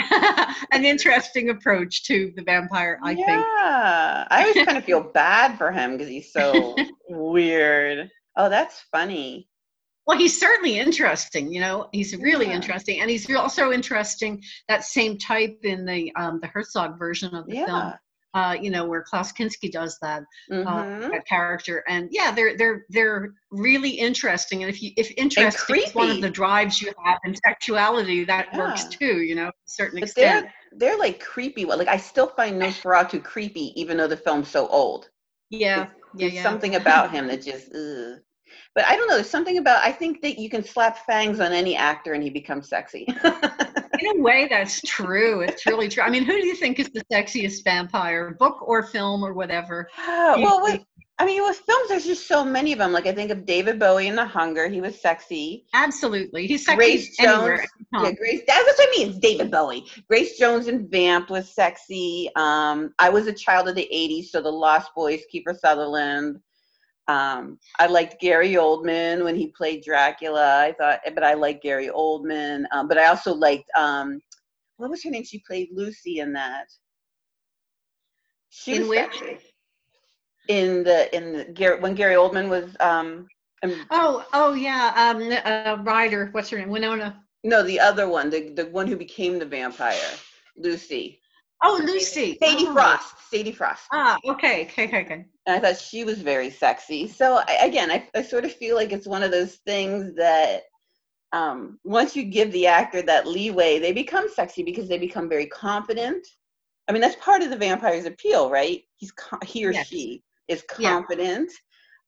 approach 1.50 2.04
to 2.04 2.32
the 2.36 2.42
vampire, 2.42 2.98
I 3.02 3.12
yeah. 3.12 3.26
think. 3.26 3.40
Yeah. 3.40 4.26
I 4.30 4.42
always 4.42 4.64
kind 4.66 4.78
of 4.78 4.84
feel 4.84 5.02
bad 5.02 5.56
for 5.56 5.70
him 5.70 5.92
because 5.92 6.08
he's 6.08 6.32
so 6.32 6.76
weird. 7.08 8.10
Oh, 8.36 8.48
that's 8.48 8.80
funny. 8.92 9.48
Well, 10.06 10.18
he's 10.18 10.38
certainly 10.38 10.78
interesting. 10.78 11.52
You 11.52 11.60
know, 11.60 11.88
he's 11.92 12.16
really 12.16 12.46
yeah. 12.46 12.54
interesting, 12.54 13.00
and 13.00 13.10
he's 13.10 13.30
also 13.34 13.70
interesting. 13.70 14.42
That 14.68 14.84
same 14.84 15.18
type 15.18 15.58
in 15.62 15.84
the 15.84 16.12
um, 16.16 16.40
the 16.40 16.48
Herzog 16.48 16.98
version 16.98 17.34
of 17.34 17.46
the 17.46 17.54
yeah. 17.54 17.66
film 17.66 17.92
uh, 18.34 18.56
you 18.60 18.70
know, 18.70 18.84
where 18.84 19.02
Klaus 19.02 19.32
Kinski 19.32 19.70
does 19.70 19.98
that, 20.02 20.22
uh, 20.50 20.54
mm-hmm. 20.54 21.04
uh, 21.04 21.08
that 21.08 21.26
character. 21.26 21.82
And 21.88 22.08
yeah, 22.12 22.30
they're 22.30 22.56
they're 22.56 22.84
they're 22.88 23.34
really 23.50 23.90
interesting. 23.90 24.62
And 24.62 24.72
if 24.72 24.82
you 24.82 24.92
if 24.96 25.10
interesting 25.16 25.76
is 25.76 25.94
one 25.94 26.10
of 26.10 26.20
the 26.20 26.30
drives 26.30 26.80
you 26.80 26.92
have 27.04 27.18
in 27.24 27.34
sexuality, 27.46 28.24
that 28.24 28.48
yeah. 28.52 28.58
works 28.58 28.84
too. 28.84 29.22
You 29.22 29.34
know, 29.34 29.46
to 29.46 29.48
a 29.48 29.52
certain 29.66 30.00
but 30.00 30.08
extent. 30.08 30.48
They're, 30.72 30.90
they're 30.90 30.98
like 30.98 31.20
creepy. 31.20 31.64
Like 31.64 31.88
I 31.88 31.96
still 31.96 32.28
find 32.28 32.60
Nosferatu 32.60 33.22
creepy, 33.24 33.72
even 33.80 33.96
though 33.96 34.08
the 34.08 34.16
film's 34.16 34.48
so 34.48 34.68
old. 34.68 35.08
Yeah, 35.50 35.88
there's, 36.14 36.32
yeah, 36.32 36.40
yeah. 36.40 36.42
something 36.42 36.74
about 36.76 37.10
him 37.10 37.26
that 37.26 37.42
just. 37.42 37.74
Ugh. 37.74 38.20
But 38.74 38.84
I 38.84 38.96
don't 38.96 39.08
know. 39.08 39.14
There's 39.14 39.30
something 39.30 39.58
about. 39.58 39.82
I 39.82 39.90
think 39.90 40.22
that 40.22 40.38
you 40.38 40.48
can 40.48 40.62
slap 40.62 41.04
fangs 41.06 41.40
on 41.40 41.52
any 41.52 41.76
actor 41.76 42.12
and 42.12 42.22
he 42.22 42.30
becomes 42.30 42.68
sexy. 42.68 43.06
in 44.00 44.18
a 44.18 44.22
way, 44.22 44.46
that's 44.48 44.80
true. 44.82 45.40
It's 45.40 45.66
really 45.66 45.88
true. 45.88 46.02
I 46.02 46.10
mean, 46.10 46.24
who 46.24 46.40
do 46.40 46.46
you 46.46 46.56
think 46.56 46.78
is 46.78 46.90
the 46.90 47.04
sexiest 47.12 47.64
vampire, 47.64 48.36
book 48.38 48.62
or 48.62 48.82
film 48.82 49.22
or 49.22 49.32
whatever? 49.32 49.88
Uh, 49.98 50.34
well, 50.38 50.62
with, 50.62 50.82
I 51.18 51.26
mean, 51.26 51.42
with 51.42 51.56
films, 51.58 51.88
there's 51.90 52.06
just 52.06 52.26
so 52.26 52.44
many 52.44 52.72
of 52.72 52.78
them. 52.78 52.92
Like 52.92 53.06
I 53.06 53.12
think 53.12 53.30
of 53.30 53.44
David 53.44 53.78
Bowie 53.78 54.06
in 54.06 54.16
The 54.16 54.24
Hunger. 54.24 54.68
He 54.68 54.80
was 54.80 54.98
sexy. 54.98 55.66
Absolutely, 55.74 56.46
he's 56.46 56.64
sexy 56.64 56.76
Grace. 56.76 57.16
Jones. 57.18 57.60
Yeah, 57.92 58.12
Grace. 58.12 58.42
That's 58.46 58.64
what 58.64 58.76
I 58.78 58.90
mean. 58.96 59.10
It's 59.10 59.18
David 59.18 59.50
Bowie. 59.50 59.84
Grace 60.08 60.38
Jones 60.38 60.66
in 60.66 60.88
Vamp 60.88 61.28
was 61.28 61.52
sexy. 61.52 62.30
Um, 62.36 62.94
I 62.98 63.10
was 63.10 63.26
a 63.26 63.32
child 63.32 63.68
of 63.68 63.74
the 63.74 63.88
'80s, 63.92 64.26
so 64.26 64.40
The 64.40 64.50
Lost 64.50 64.94
Boys, 64.94 65.20
Kiefer 65.32 65.58
Sutherland. 65.58 66.40
Um, 67.10 67.58
I 67.80 67.86
liked 67.86 68.20
Gary 68.20 68.52
Oldman 68.52 69.24
when 69.24 69.34
he 69.34 69.48
played 69.48 69.82
Dracula. 69.82 70.60
I 70.60 70.72
thought, 70.72 71.00
but 71.12 71.24
I 71.24 71.34
like 71.34 71.60
Gary 71.60 71.88
Oldman. 71.88 72.64
Um, 72.70 72.86
but 72.86 72.98
I 72.98 73.06
also 73.06 73.34
liked 73.34 73.68
um, 73.76 74.20
what 74.76 74.90
was 74.90 75.02
her 75.02 75.10
name? 75.10 75.24
She 75.24 75.42
played 75.44 75.70
Lucy 75.72 76.20
in 76.20 76.32
that. 76.34 76.66
She 78.50 78.76
in 78.76 78.88
which? 78.88 79.22
In 80.46 80.84
the 80.84 81.14
in 81.14 81.32
the 81.32 81.44
Gary 81.46 81.80
when 81.80 81.96
Gary 81.96 82.14
Oldman 82.14 82.48
was. 82.48 82.76
Um, 82.78 83.26
oh, 83.90 84.24
oh 84.32 84.54
yeah, 84.54 84.92
um, 84.96 85.32
uh, 85.44 85.82
Ryder. 85.82 86.28
What's 86.30 86.48
her 86.50 86.58
name? 86.58 86.68
Winona. 86.68 87.24
No, 87.42 87.64
the 87.64 87.80
other 87.80 88.08
one, 88.08 88.30
the 88.30 88.50
the 88.50 88.66
one 88.66 88.86
who 88.86 88.96
became 88.96 89.38
the 89.38 89.46
vampire, 89.46 89.98
Lucy. 90.56 91.19
Oh, 91.62 91.80
Lucy. 91.84 92.38
Sadie 92.42 92.66
oh. 92.68 92.72
Frost. 92.72 93.14
Sadie 93.30 93.52
Frost. 93.52 93.82
Ah, 93.92 94.18
okay, 94.26 94.64
okay, 94.64 94.84
okay, 94.86 95.04
okay. 95.04 95.24
And 95.46 95.56
I 95.56 95.60
thought 95.60 95.80
she 95.80 96.04
was 96.04 96.20
very 96.22 96.50
sexy. 96.50 97.06
So 97.06 97.42
I, 97.46 97.58
again, 97.62 97.90
I, 97.90 98.08
I 98.14 98.22
sort 98.22 98.44
of 98.44 98.52
feel 98.52 98.76
like 98.76 98.92
it's 98.92 99.06
one 99.06 99.22
of 99.22 99.30
those 99.30 99.56
things 99.66 100.14
that 100.16 100.62
um, 101.32 101.78
once 101.84 102.16
you 102.16 102.24
give 102.24 102.50
the 102.52 102.66
actor 102.66 103.02
that 103.02 103.26
leeway, 103.26 103.78
they 103.78 103.92
become 103.92 104.28
sexy 104.28 104.62
because 104.62 104.88
they 104.88 104.98
become 104.98 105.28
very 105.28 105.46
confident. 105.46 106.26
I 106.88 106.92
mean, 106.92 107.02
that's 107.02 107.16
part 107.16 107.42
of 107.42 107.50
the 107.50 107.56
vampire's 107.56 108.06
appeal, 108.06 108.50
right? 108.50 108.82
He's 108.96 109.12
he 109.44 109.66
or 109.66 109.72
yes. 109.72 109.86
she 109.86 110.22
is 110.48 110.64
confident. 110.68 111.52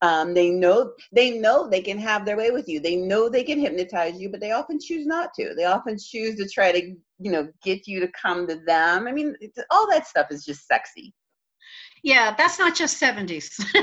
Um, 0.03 0.35
they 0.35 0.51
know 0.51 0.93
they 1.13 1.39
know 1.39 1.69
they 1.69 1.81
can 1.81 1.97
have 1.99 2.27
their 2.27 2.37
way 2.37 2.51
with 2.51 2.69
you. 2.69 2.81
They 2.81 2.97
know 2.97 3.29
they 3.29 3.45
can 3.45 3.61
hypnotize 3.61 4.21
you, 4.21 4.29
but 4.31 4.41
they 4.41 4.51
often 4.51 4.81
choose 4.81 5.07
not 5.07 5.33
to. 5.35 5.55
They 5.55 5.65
often 5.65 5.97
choose 5.97 6.35
to 6.37 6.49
try 6.49 6.73
to, 6.73 6.97
you 7.21 7.31
know, 7.31 7.49
get 7.63 7.87
you 7.87 8.01
to 8.01 8.09
come 8.09 8.49
to 8.49 8.57
them. 8.67 9.07
I 9.07 9.13
mean, 9.13 9.37
all 9.71 9.89
that 9.91 10.09
stuff 10.09 10.27
is 10.31 10.45
just 10.45 10.67
sexy. 10.67 11.15
Yeah, 12.03 12.35
that's 12.37 12.59
not 12.59 12.75
just 12.75 13.01
70s. 13.01 13.61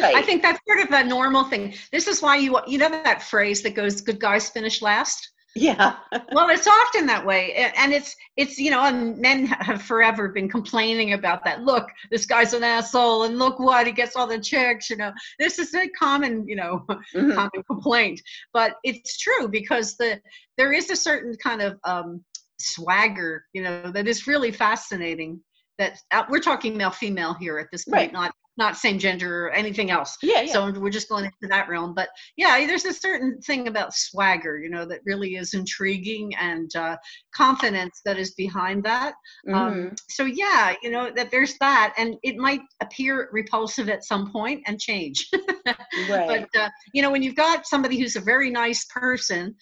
right. 0.00 0.16
I 0.16 0.22
think 0.22 0.42
that's 0.42 0.58
sort 0.66 0.80
of 0.80 0.90
a 0.90 1.04
normal 1.04 1.44
thing. 1.44 1.74
This 1.92 2.08
is 2.08 2.20
why 2.20 2.36
you 2.36 2.58
you 2.66 2.78
know 2.78 2.88
that 2.88 3.22
phrase 3.22 3.62
that 3.62 3.76
goes 3.76 4.00
good 4.00 4.18
guys 4.18 4.50
finish 4.50 4.82
last? 4.82 5.30
Yeah. 5.54 5.96
well, 6.32 6.48
it's 6.50 6.66
often 6.66 7.06
that 7.06 7.24
way, 7.24 7.54
and 7.76 7.92
it's 7.92 8.16
it's 8.36 8.58
you 8.58 8.70
know, 8.70 8.84
and 8.84 9.16
men 9.18 9.46
have 9.46 9.82
forever 9.82 10.28
been 10.28 10.48
complaining 10.48 11.12
about 11.12 11.44
that. 11.44 11.62
Look, 11.62 11.88
this 12.10 12.26
guy's 12.26 12.52
an 12.54 12.64
asshole, 12.64 13.24
and 13.24 13.38
look 13.38 13.58
what 13.58 13.86
he 13.86 13.92
gets 13.92 14.16
all 14.16 14.26
the 14.26 14.38
chicks. 14.38 14.90
You 14.90 14.96
know, 14.96 15.12
this 15.38 15.58
is 15.58 15.74
a 15.74 15.88
common 15.90 16.46
you 16.48 16.56
know 16.56 16.84
mm-hmm. 16.88 17.32
common 17.32 17.62
complaint, 17.68 18.20
but 18.52 18.76
it's 18.82 19.18
true 19.18 19.48
because 19.48 19.96
the 19.96 20.20
there 20.58 20.72
is 20.72 20.90
a 20.90 20.96
certain 20.96 21.36
kind 21.36 21.62
of 21.62 21.78
um, 21.84 22.24
swagger, 22.58 23.44
you 23.52 23.62
know, 23.62 23.90
that 23.92 24.08
is 24.08 24.26
really 24.26 24.50
fascinating. 24.50 25.40
That 25.78 25.98
uh, 26.12 26.24
we're 26.28 26.40
talking 26.40 26.76
male 26.76 26.90
female 26.90 27.34
here 27.34 27.58
at 27.58 27.66
this 27.72 27.84
point, 27.84 27.96
right. 27.96 28.12
not 28.12 28.34
not 28.56 28.76
same 28.76 28.98
gender 28.98 29.46
or 29.46 29.50
anything 29.50 29.90
else. 29.90 30.16
Yeah, 30.22 30.42
yeah. 30.42 30.52
So 30.52 30.72
we're 30.78 30.90
just 30.90 31.08
going 31.08 31.24
into 31.24 31.48
that 31.48 31.68
realm. 31.68 31.94
But 31.94 32.08
yeah, 32.36 32.64
there's 32.66 32.84
a 32.84 32.92
certain 32.92 33.40
thing 33.40 33.68
about 33.68 33.94
swagger, 33.94 34.58
you 34.58 34.70
know, 34.70 34.84
that 34.86 35.00
really 35.04 35.36
is 35.36 35.54
intriguing 35.54 36.34
and 36.36 36.70
uh, 36.76 36.96
confidence 37.34 38.00
that 38.04 38.18
is 38.18 38.34
behind 38.34 38.84
that. 38.84 39.14
Um, 39.48 39.54
mm-hmm. 39.54 39.88
Um, 39.88 39.92
so 40.08 40.24
yeah, 40.24 40.74
you 40.82 40.90
know, 40.90 41.10
that 41.14 41.30
there's 41.30 41.56
that. 41.58 41.94
And 41.96 42.16
it 42.22 42.36
might 42.36 42.60
appear 42.80 43.28
repulsive 43.32 43.88
at 43.88 44.04
some 44.04 44.30
point 44.30 44.62
and 44.66 44.80
change. 44.80 45.28
right. 46.08 46.46
But, 46.52 46.60
uh, 46.60 46.70
you 46.92 47.02
know, 47.02 47.10
when 47.10 47.22
you've 47.22 47.36
got 47.36 47.66
somebody 47.66 47.98
who's 47.98 48.16
a 48.16 48.20
very 48.20 48.50
nice 48.50 48.84
person, 48.86 49.54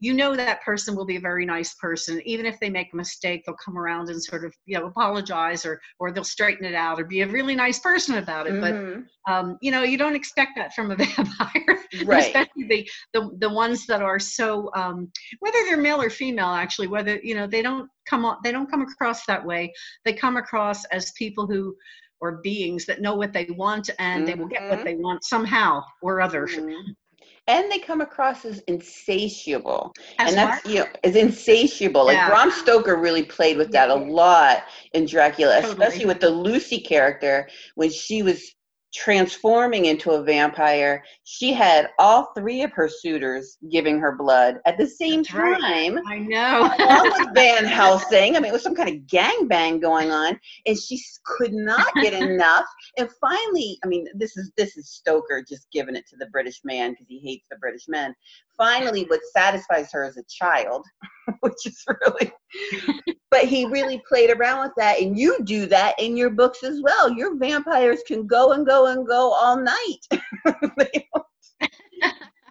you 0.00 0.14
know 0.14 0.34
that 0.34 0.62
person 0.62 0.96
will 0.96 1.04
be 1.04 1.16
a 1.16 1.20
very 1.20 1.46
nice 1.46 1.74
person 1.74 2.20
even 2.24 2.46
if 2.46 2.58
they 2.58 2.70
make 2.70 2.92
a 2.92 2.96
mistake 2.96 3.42
they'll 3.46 3.54
come 3.56 3.78
around 3.78 4.08
and 4.08 4.22
sort 4.22 4.44
of 4.44 4.52
you 4.66 4.78
know 4.78 4.86
apologize 4.86 5.64
or 5.64 5.80
or 5.98 6.10
they'll 6.10 6.24
straighten 6.24 6.64
it 6.64 6.74
out 6.74 6.98
or 7.00 7.04
be 7.04 7.20
a 7.20 7.28
really 7.28 7.54
nice 7.54 7.78
person 7.78 8.16
about 8.16 8.46
it 8.46 8.54
Mhm. 8.54 9.04
but 9.26 9.32
um, 9.32 9.58
you 9.60 9.70
know 9.70 9.82
you 9.82 9.98
don't 9.98 10.16
expect 10.16 10.52
that 10.56 10.72
from 10.74 10.90
a 10.90 10.96
vampire 10.96 11.78
Right. 12.04 12.24
especially 12.24 12.64
the, 12.68 12.88
the 13.12 13.30
the 13.38 13.48
ones 13.50 13.86
that 13.86 14.02
are 14.02 14.18
so 14.18 14.70
um, 14.74 15.10
whether 15.40 15.58
they're 15.64 15.76
male 15.76 16.00
or 16.00 16.10
female 16.10 16.46
actually 16.48 16.86
whether 16.88 17.20
you 17.22 17.34
know 17.34 17.46
they 17.46 17.62
don't 17.62 17.88
come 18.08 18.24
on 18.24 18.38
they 18.42 18.52
don't 18.52 18.70
come 18.70 18.82
across 18.82 19.26
that 19.26 19.44
way 19.44 19.72
they 20.04 20.12
come 20.12 20.36
across 20.36 20.84
as 20.86 21.12
people 21.12 21.46
who 21.46 21.76
or 22.22 22.40
beings 22.42 22.84
that 22.86 23.00
know 23.00 23.14
what 23.14 23.32
they 23.32 23.46
want 23.56 23.88
and 23.98 24.26
they 24.26 24.34
will 24.34 24.46
get 24.48 24.62
what 24.68 24.80
Mhm. 24.80 24.84
they 24.84 24.94
want 24.94 25.24
somehow 25.24 25.82
or 26.02 26.20
other 26.20 26.46
Mhm. 26.46 26.94
And 27.46 27.70
they 27.70 27.78
come 27.78 28.00
across 28.00 28.44
as 28.44 28.60
insatiable. 28.60 29.92
As 30.18 30.28
and 30.28 30.36
that's 30.36 30.64
what? 30.64 30.72
you 30.74 30.80
know, 30.80 30.86
as 31.02 31.16
insatiable. 31.16 32.06
Like 32.06 32.16
Yeah. 32.16 32.28
Bram 32.28 32.50
Stoker 32.50 32.96
really 32.96 33.24
played 33.24 33.56
with 33.56 33.72
that 33.72 33.90
a 33.90 33.94
lot 33.94 34.64
in 34.92 35.06
Dracula, 35.06 35.60
Totally. 35.60 35.72
especially 35.72 36.06
with 36.06 36.20
the 36.20 36.30
Lucy 36.30 36.80
character 36.80 37.48
when 37.74 37.90
she 37.90 38.22
was 38.22 38.54
transforming 38.92 39.86
into 39.86 40.10
a 40.12 40.22
vampire. 40.22 41.04
She 41.24 41.52
had 41.52 41.90
all 41.98 42.32
three 42.36 42.62
of 42.62 42.72
her 42.72 42.88
suitors 42.88 43.56
giving 43.70 43.98
her 44.00 44.16
blood 44.16 44.58
at 44.66 44.78
the 44.78 44.86
same 44.86 45.22
That's 45.22 45.34
right. 45.34 45.60
time. 45.60 46.00
I 46.06 46.18
know. 46.18 46.72
along 46.78 47.12
with 47.18 47.34
Van 47.34 47.64
Helsing. 47.64 48.36
I 48.36 48.40
mean, 48.40 48.50
it 48.50 48.52
was 48.52 48.62
some 48.62 48.74
kind 48.74 48.88
of 48.88 49.06
gangbang 49.06 49.80
going 49.80 50.10
on, 50.10 50.38
and 50.66 50.78
she 50.78 51.00
could 51.24 51.52
not 51.52 51.86
get 51.96 52.12
enough. 52.22 52.66
And 52.98 53.08
finally, 53.20 53.78
I 53.84 53.86
mean, 53.86 54.06
this 54.14 54.36
is 54.36 54.50
this 54.56 54.76
is 54.76 54.90
Stoker 54.90 55.44
just 55.48 55.70
giving 55.72 55.96
it 55.96 56.06
to 56.08 56.16
the 56.16 56.26
British 56.26 56.60
man 56.64 56.92
because 56.92 57.06
he 57.08 57.20
hates 57.20 57.46
the 57.50 57.56
British 57.58 57.86
men. 57.88 58.14
Finally, 58.60 59.04
what 59.04 59.20
satisfies 59.34 59.90
her 59.90 60.04
as 60.04 60.18
a 60.18 60.24
child, 60.28 60.84
which 61.40 61.64
is 61.64 61.82
really. 61.88 62.30
But 63.30 63.46
he 63.46 63.64
really 63.64 64.02
played 64.06 64.30
around 64.30 64.64
with 64.64 64.72
that, 64.76 65.00
and 65.00 65.18
you 65.18 65.38
do 65.44 65.64
that 65.66 65.94
in 65.98 66.14
your 66.14 66.28
books 66.28 66.62
as 66.62 66.82
well. 66.82 67.10
Your 67.10 67.36
vampires 67.36 68.00
can 68.06 68.26
go 68.26 68.52
and 68.52 68.66
go 68.66 68.88
and 68.88 69.06
go 69.06 69.32
all 69.32 69.56
night. 69.56 70.06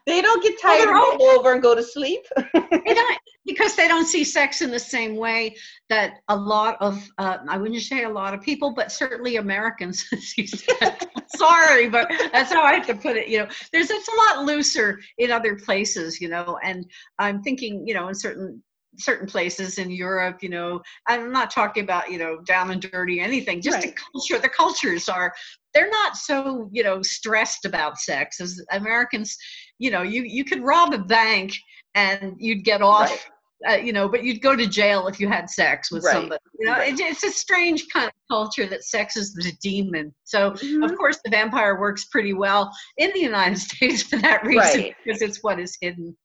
they, 0.10 0.22
don't, 0.22 0.44
get 0.44 0.60
tired 0.62 0.80
they're 0.82 0.90
and 0.90 0.98
all- 0.98 1.18
roll 1.18 1.40
over 1.40 1.54
and 1.54 1.62
go 1.62 1.76
to 1.76 1.84
sleep. 1.84 2.22
They 2.54 2.94
don't- 2.94 3.20
because 3.46 3.76
they 3.76 3.88
don't 3.88 4.06
see 4.06 4.24
sex 4.24 4.62
in 4.62 4.70
the 4.70 4.80
same 4.80 5.16
way 5.16 5.56
that 5.90 6.14
a 6.28 6.36
lot 6.36 6.78
of 6.82 7.04
uh, 7.18 7.38
i 7.48 7.58
wouldn't 7.58 7.82
say 7.82 8.04
a 8.04 8.10
lot 8.10 8.34
of 8.34 8.42
people 8.42 8.74
but 8.76 8.92
certainly 8.92 9.38
americans 9.38 10.06
see 10.20 10.46
sex. 10.46 11.06
sorry 11.36 11.90
but 11.90 12.08
that's 12.32 12.52
how 12.54 12.62
i 12.62 12.74
have 12.76 12.86
to 12.86 12.94
put 12.96 13.18
it 13.18 13.28
you 13.28 13.40
know 13.40 13.48
there's 13.74 13.90
it's 13.90 14.08
a 14.08 14.36
lot 14.36 14.46
looser 14.46 15.00
in 15.18 15.32
other 15.32 15.56
places 15.56 16.22
you 16.22 16.30
know 16.30 16.60
and 16.64 16.86
i'm 17.18 17.42
thinking 17.42 17.88
you 17.88 17.94
know 17.94 18.08
in 18.08 18.14
certain 18.16 18.62
certain 18.98 19.28
places 19.28 19.78
in 19.80 19.90
europe 19.90 20.38
you 20.44 20.50
know 20.50 20.80
i'm 21.08 21.32
not 21.32 21.50
talking 21.50 21.84
about 21.84 22.12
you 22.12 22.18
know 22.20 22.40
down 22.46 22.70
and 22.72 22.82
dirty 22.82 23.20
anything 23.20 23.62
just 23.62 23.78
Right. 23.78 23.96
the 23.96 24.02
culture 24.14 24.38
the 24.40 24.50
cultures 24.50 25.08
are 25.10 25.34
they're 25.74 25.90
not 25.90 26.18
so 26.18 26.70
you 26.72 26.84
know 26.84 27.02
stressed 27.02 27.66
about 27.66 27.98
sex 27.98 28.40
as 28.42 28.62
americans 28.72 29.38
you 29.80 29.90
know 29.92 30.02
you 30.04 30.22
you 30.24 30.44
could 30.46 30.62
rob 30.62 30.94
a 30.94 30.98
bank 31.00 31.54
and 31.96 32.36
you'd 32.38 32.64
get 32.64 32.82
off 32.82 33.10
Right. 33.10 33.74
uh, 33.74 33.76
you 33.76 33.92
know, 33.92 34.08
but 34.08 34.24
you'd 34.24 34.42
go 34.42 34.56
to 34.56 34.66
jail 34.68 35.08
if 35.08 35.20
you 35.20 35.28
had 35.28 35.50
sex 35.50 35.92
with 35.92 36.06
Right, 36.06 36.14
somebody. 36.14 36.40
You 36.60 36.68
know, 36.68 36.74
right. 36.78 36.94
it, 36.94 37.00
it's 37.02 37.26
a 37.26 37.30
strange 37.32 37.88
kind 37.92 38.08
of 38.08 38.14
culture 38.30 38.66
that 38.68 38.86
sex 38.86 39.18
is 39.18 39.34
the 39.34 39.52
demon. 39.62 40.14
So, 40.24 40.52
Mhm. 40.52 40.86
of 40.90 40.98
course, 40.98 41.20
the 41.26 41.30
vampire 41.30 41.78
works 41.78 42.06
pretty 42.06 42.32
well 42.34 42.72
in 42.98 43.12
the 43.14 43.20
United 43.20 43.58
States 43.70 44.02
for 44.04 44.16
that 44.20 44.46
reason 44.46 44.82
Right. 44.82 44.96
because 45.04 45.22
it's 45.22 45.44
what 45.44 45.60
is 45.60 45.78
hidden. 45.82 46.16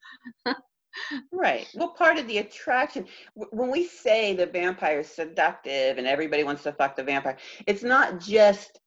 Right. 1.33 1.67
Well, 1.75 1.89
part 1.89 2.19
of 2.19 2.29
the 2.29 2.39
attraction, 2.39 3.07
when 3.35 3.69
we 3.69 3.85
say 3.85 4.33
the 4.35 4.47
vampire 4.47 5.01
is 5.01 5.09
seductive 5.09 5.99
and 5.99 6.07
everybody 6.07 6.45
wants 6.45 6.63
to 6.63 6.73
fuck 6.73 6.95
the 6.95 7.03
vampire, 7.03 7.37
it's 7.67 7.83
not 7.83 8.21
just, 8.21 8.79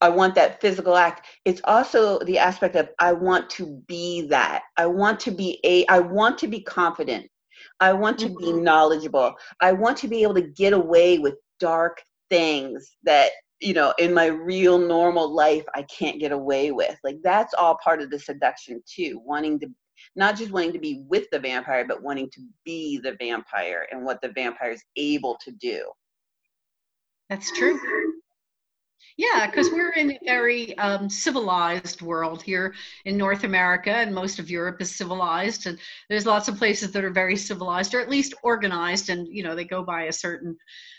I 0.00 0.08
want 0.08 0.34
that 0.36 0.60
physical 0.60 0.96
act. 0.96 1.26
It's 1.44 1.60
also 1.64 2.18
the 2.20 2.38
aspect 2.38 2.76
of, 2.76 2.88
I 2.98 3.12
want 3.12 3.50
to 3.50 3.82
be 3.86 4.22
that. 4.28 4.62
I 4.76 4.86
want 4.86 5.20
to 5.20 5.30
be 5.30 5.60
a, 5.64 5.86
I 5.86 5.98
want 6.00 6.38
to 6.38 6.48
be 6.48 6.60
confident. 6.62 7.30
I 7.80 7.92
want 7.92 8.18
to 8.20 8.28
be 8.28 8.46
Mhm. 8.46 8.62
knowledgeable. 8.62 9.34
I 9.60 9.72
want 9.72 9.98
to 9.98 10.08
be 10.08 10.22
able 10.22 10.34
to 10.34 10.42
get 10.42 10.72
away 10.72 11.18
with 11.18 11.34
dark 11.58 12.02
things 12.30 12.96
that, 13.02 13.32
you 13.60 13.74
know, 13.74 13.92
in 13.98 14.14
my 14.14 14.26
real 14.26 14.78
normal 14.78 15.28
life, 15.34 15.64
I 15.74 15.82
can't 15.82 16.18
get 16.18 16.32
away 16.32 16.70
with. 16.70 16.96
Like, 17.04 17.18
that's 17.22 17.52
all 17.54 17.78
part 17.82 18.00
of 18.00 18.10
the 18.10 18.18
seduction, 18.18 18.82
too. 18.86 19.20
Wanting 19.24 19.60
to 19.60 19.68
not 20.16 20.36
just 20.36 20.50
wanting 20.50 20.72
to 20.72 20.78
be 20.78 21.04
with 21.08 21.26
the 21.30 21.38
vampire, 21.38 21.84
but 21.86 22.02
wanting 22.02 22.30
to 22.30 22.40
be 22.64 22.98
the 22.98 23.16
vampire 23.20 23.86
and 23.92 24.02
what 24.02 24.22
the 24.22 24.30
vampire 24.30 24.70
is 24.70 24.82
able 24.96 25.36
to 25.44 25.50
do. 25.52 25.84
That's 27.28 27.52
true. 27.52 27.78
Yeah, 29.20 29.44
because 29.44 29.70
we're 29.70 29.92
in 29.92 30.12
a 30.12 30.18
very 30.24 30.76
um, 30.78 31.10
civilized 31.10 32.00
world 32.00 32.40
here 32.42 32.72
in 33.04 33.18
North 33.18 33.44
America, 33.44 33.90
and 33.90 34.14
most 34.14 34.38
of 34.38 34.48
Europe 34.48 34.80
is 34.80 34.96
civilized. 34.96 35.66
And 35.66 35.78
there's 36.08 36.24
lots 36.24 36.48
of 36.48 36.56
places 36.56 36.90
that 36.92 37.04
are 37.04 37.10
very 37.10 37.36
civilized, 37.36 37.92
or 37.92 38.00
at 38.00 38.08
least 38.08 38.32
organized, 38.42 39.10
and 39.10 39.28
you 39.28 39.42
know 39.42 39.54
they 39.54 39.66
go 39.66 39.82
by 39.82 40.04
a 40.04 40.12
certain 40.12 40.56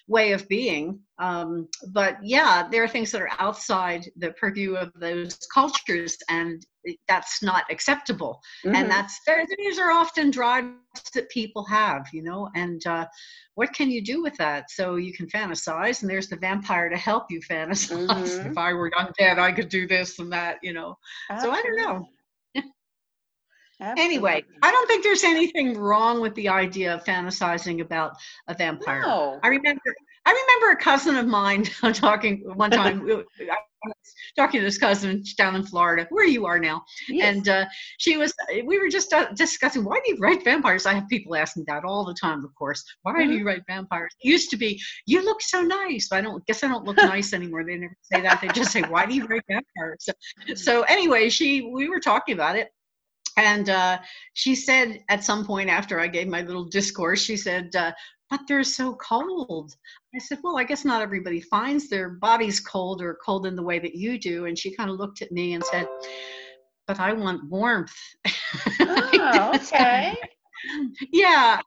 way 0.08 0.32
of 0.34 0.48
being. 0.48 1.00
Um, 1.20 1.68
but 1.94 2.18
yeah, 2.24 2.68
there 2.70 2.84
are 2.84 2.88
things 2.88 3.12
that 3.12 3.22
are 3.22 3.30
outside 3.40 4.06
the 4.18 4.32
purview 4.32 4.76
of 4.76 4.92
those 5.00 5.38
cultures, 5.54 6.18
and 6.30 6.66
that's 7.08 7.44
not 7.44 7.64
acceptable 7.70 8.42
Mhm. 8.66 8.76
and 8.76 8.90
that's 8.90 9.20
there 9.28 9.46
these 9.58 9.78
are 9.80 9.92
often 9.92 10.32
drives 10.32 10.74
that 11.14 11.30
people 11.30 11.64
have 11.66 12.08
you 12.12 12.24
know 12.24 12.50
and 12.56 12.86
uh, 12.88 13.06
what 13.56 13.72
can 13.74 13.90
you 13.92 14.04
do 14.04 14.22
with 14.24 14.36
that 14.38 14.70
so 14.72 14.96
you 14.96 15.14
can 15.14 15.28
fantasize 15.28 16.02
and 16.02 16.10
there's 16.10 16.28
the 16.28 16.36
vampire 16.38 16.90
to 16.90 16.98
help 16.98 17.26
you 17.30 17.40
fantasize 17.42 17.92
Mhm. 18.02 18.52
if 18.52 18.58
i 18.58 18.74
were 18.74 18.90
undead 18.92 19.38
i 19.38 19.52
could 19.52 19.70
do 19.70 19.88
this 19.88 20.18
and 20.20 20.32
that 20.34 20.58
you 20.64 20.74
know 20.74 20.98
so 21.38 21.52
I 21.52 21.62
don't 21.62 21.78
know. 21.78 22.08
Anyway 23.98 24.44
i 24.62 24.72
don't 24.72 24.88
think 24.88 25.04
there's 25.04 25.24
anything 25.24 25.78
wrong 25.78 26.22
with 26.22 26.34
the 26.36 26.48
idea 26.48 26.94
of 26.94 27.04
fantasizing 27.04 27.82
about 27.82 28.14
a 28.48 28.54
vampire 28.54 29.02
No. 29.06 29.40
I 29.44 29.48
remember 29.48 29.82
I 30.24 30.32
remember 30.32 30.78
a 30.78 30.84
cousin 30.84 31.16
of 31.18 31.26
mine 31.26 31.64
talking 31.94 32.44
one 32.56 32.70
time. 32.70 33.02
I 33.42 33.56
was 33.88 34.14
talking 34.36 34.60
to 34.60 34.64
this 34.64 34.78
cousin 34.78 35.24
down 35.36 35.56
in 35.56 35.64
Florida, 35.64 36.06
where 36.12 36.28
you 36.28 36.46
are 36.46 36.60
now, 36.60 36.84
Yes. 37.10 37.36
and 37.36 37.50
uh, 37.50 37.66
she 37.98 38.18
was. 38.18 38.32
We 38.66 38.78
were 38.78 38.88
just 38.88 39.12
uh, 39.14 39.30
discussing 39.34 39.84
why 39.84 40.00
do 40.06 40.12
you 40.14 40.18
write 40.20 40.44
vampires? 40.44 40.86
I 40.86 40.94
have 40.94 41.08
people 41.08 41.36
asking 41.36 41.64
that 41.70 41.84
all 41.84 42.06
the 42.06 42.14
time. 42.14 42.46
Of 42.46 42.54
course, 42.54 42.84
why 43.02 43.14
do 43.14 43.32
Mhm. 43.32 43.40
you 43.40 43.44
write 43.48 43.64
vampires? 43.68 44.14
It 44.24 44.30
used 44.30 44.52
to 44.52 44.58
be 44.58 44.80
you 45.08 45.26
look 45.26 45.42
so 45.42 45.64
nice. 45.64 46.12
I 46.12 46.22
don't 46.22 46.46
guess 46.46 46.64
I 46.64 46.68
don't 46.68 46.86
look 46.86 46.98
nice 46.98 47.34
anymore. 47.34 47.64
They 47.66 47.78
never 47.78 47.98
say 48.04 48.22
that. 48.22 48.42
They 48.42 48.50
just 48.50 48.72
say 48.72 48.84
why 48.84 49.08
do 49.08 49.16
you 49.16 49.26
write 49.26 49.44
vampires? 49.48 50.06
So, 50.06 50.14
so 50.54 50.82
anyway, 50.84 51.30
she 51.30 51.64
we 51.74 51.90
were 51.90 52.00
talking 52.00 52.36
about 52.36 52.56
it. 52.58 52.70
And 53.38 53.70
uh, 53.70 54.00
she 54.34 54.56
said 54.56 55.04
at 55.10 55.24
some 55.24 55.46
point 55.46 55.70
after 55.70 56.00
I 56.00 56.08
gave 56.08 56.28
my 56.28 56.42
little 56.42 56.66
discourse, 56.66 57.22
she 57.22 57.38
said, 57.38 57.76
uh, 57.76 57.92
but 58.30 58.42
they're 58.48 58.64
so 58.64 58.96
cold. 58.96 59.76
I 60.16 60.20
said, 60.20 60.40
well, 60.44 60.58
I 60.58 60.64
guess 60.64 60.86
not 60.86 61.02
everybody 61.02 61.42
finds 61.42 61.90
their 61.90 62.10
bodies 62.10 62.60
cold 62.60 63.02
or 63.02 63.18
cold 63.26 63.46
in 63.46 63.56
the 63.56 63.64
way 63.64 63.80
that 63.80 63.96
you 63.96 64.18
do. 64.18 64.46
And 64.46 64.58
she 64.58 64.76
kind 64.76 64.90
of 64.90 64.98
looked 64.98 65.22
at 65.22 65.32
me 65.32 65.54
and 65.54 65.64
said, 65.64 65.88
but 66.88 67.00
I 67.00 67.14
want 67.14 67.50
warmth. 67.50 67.96
Oh, 69.24 69.52
okay. 69.56 70.14
yeah. 71.12 71.62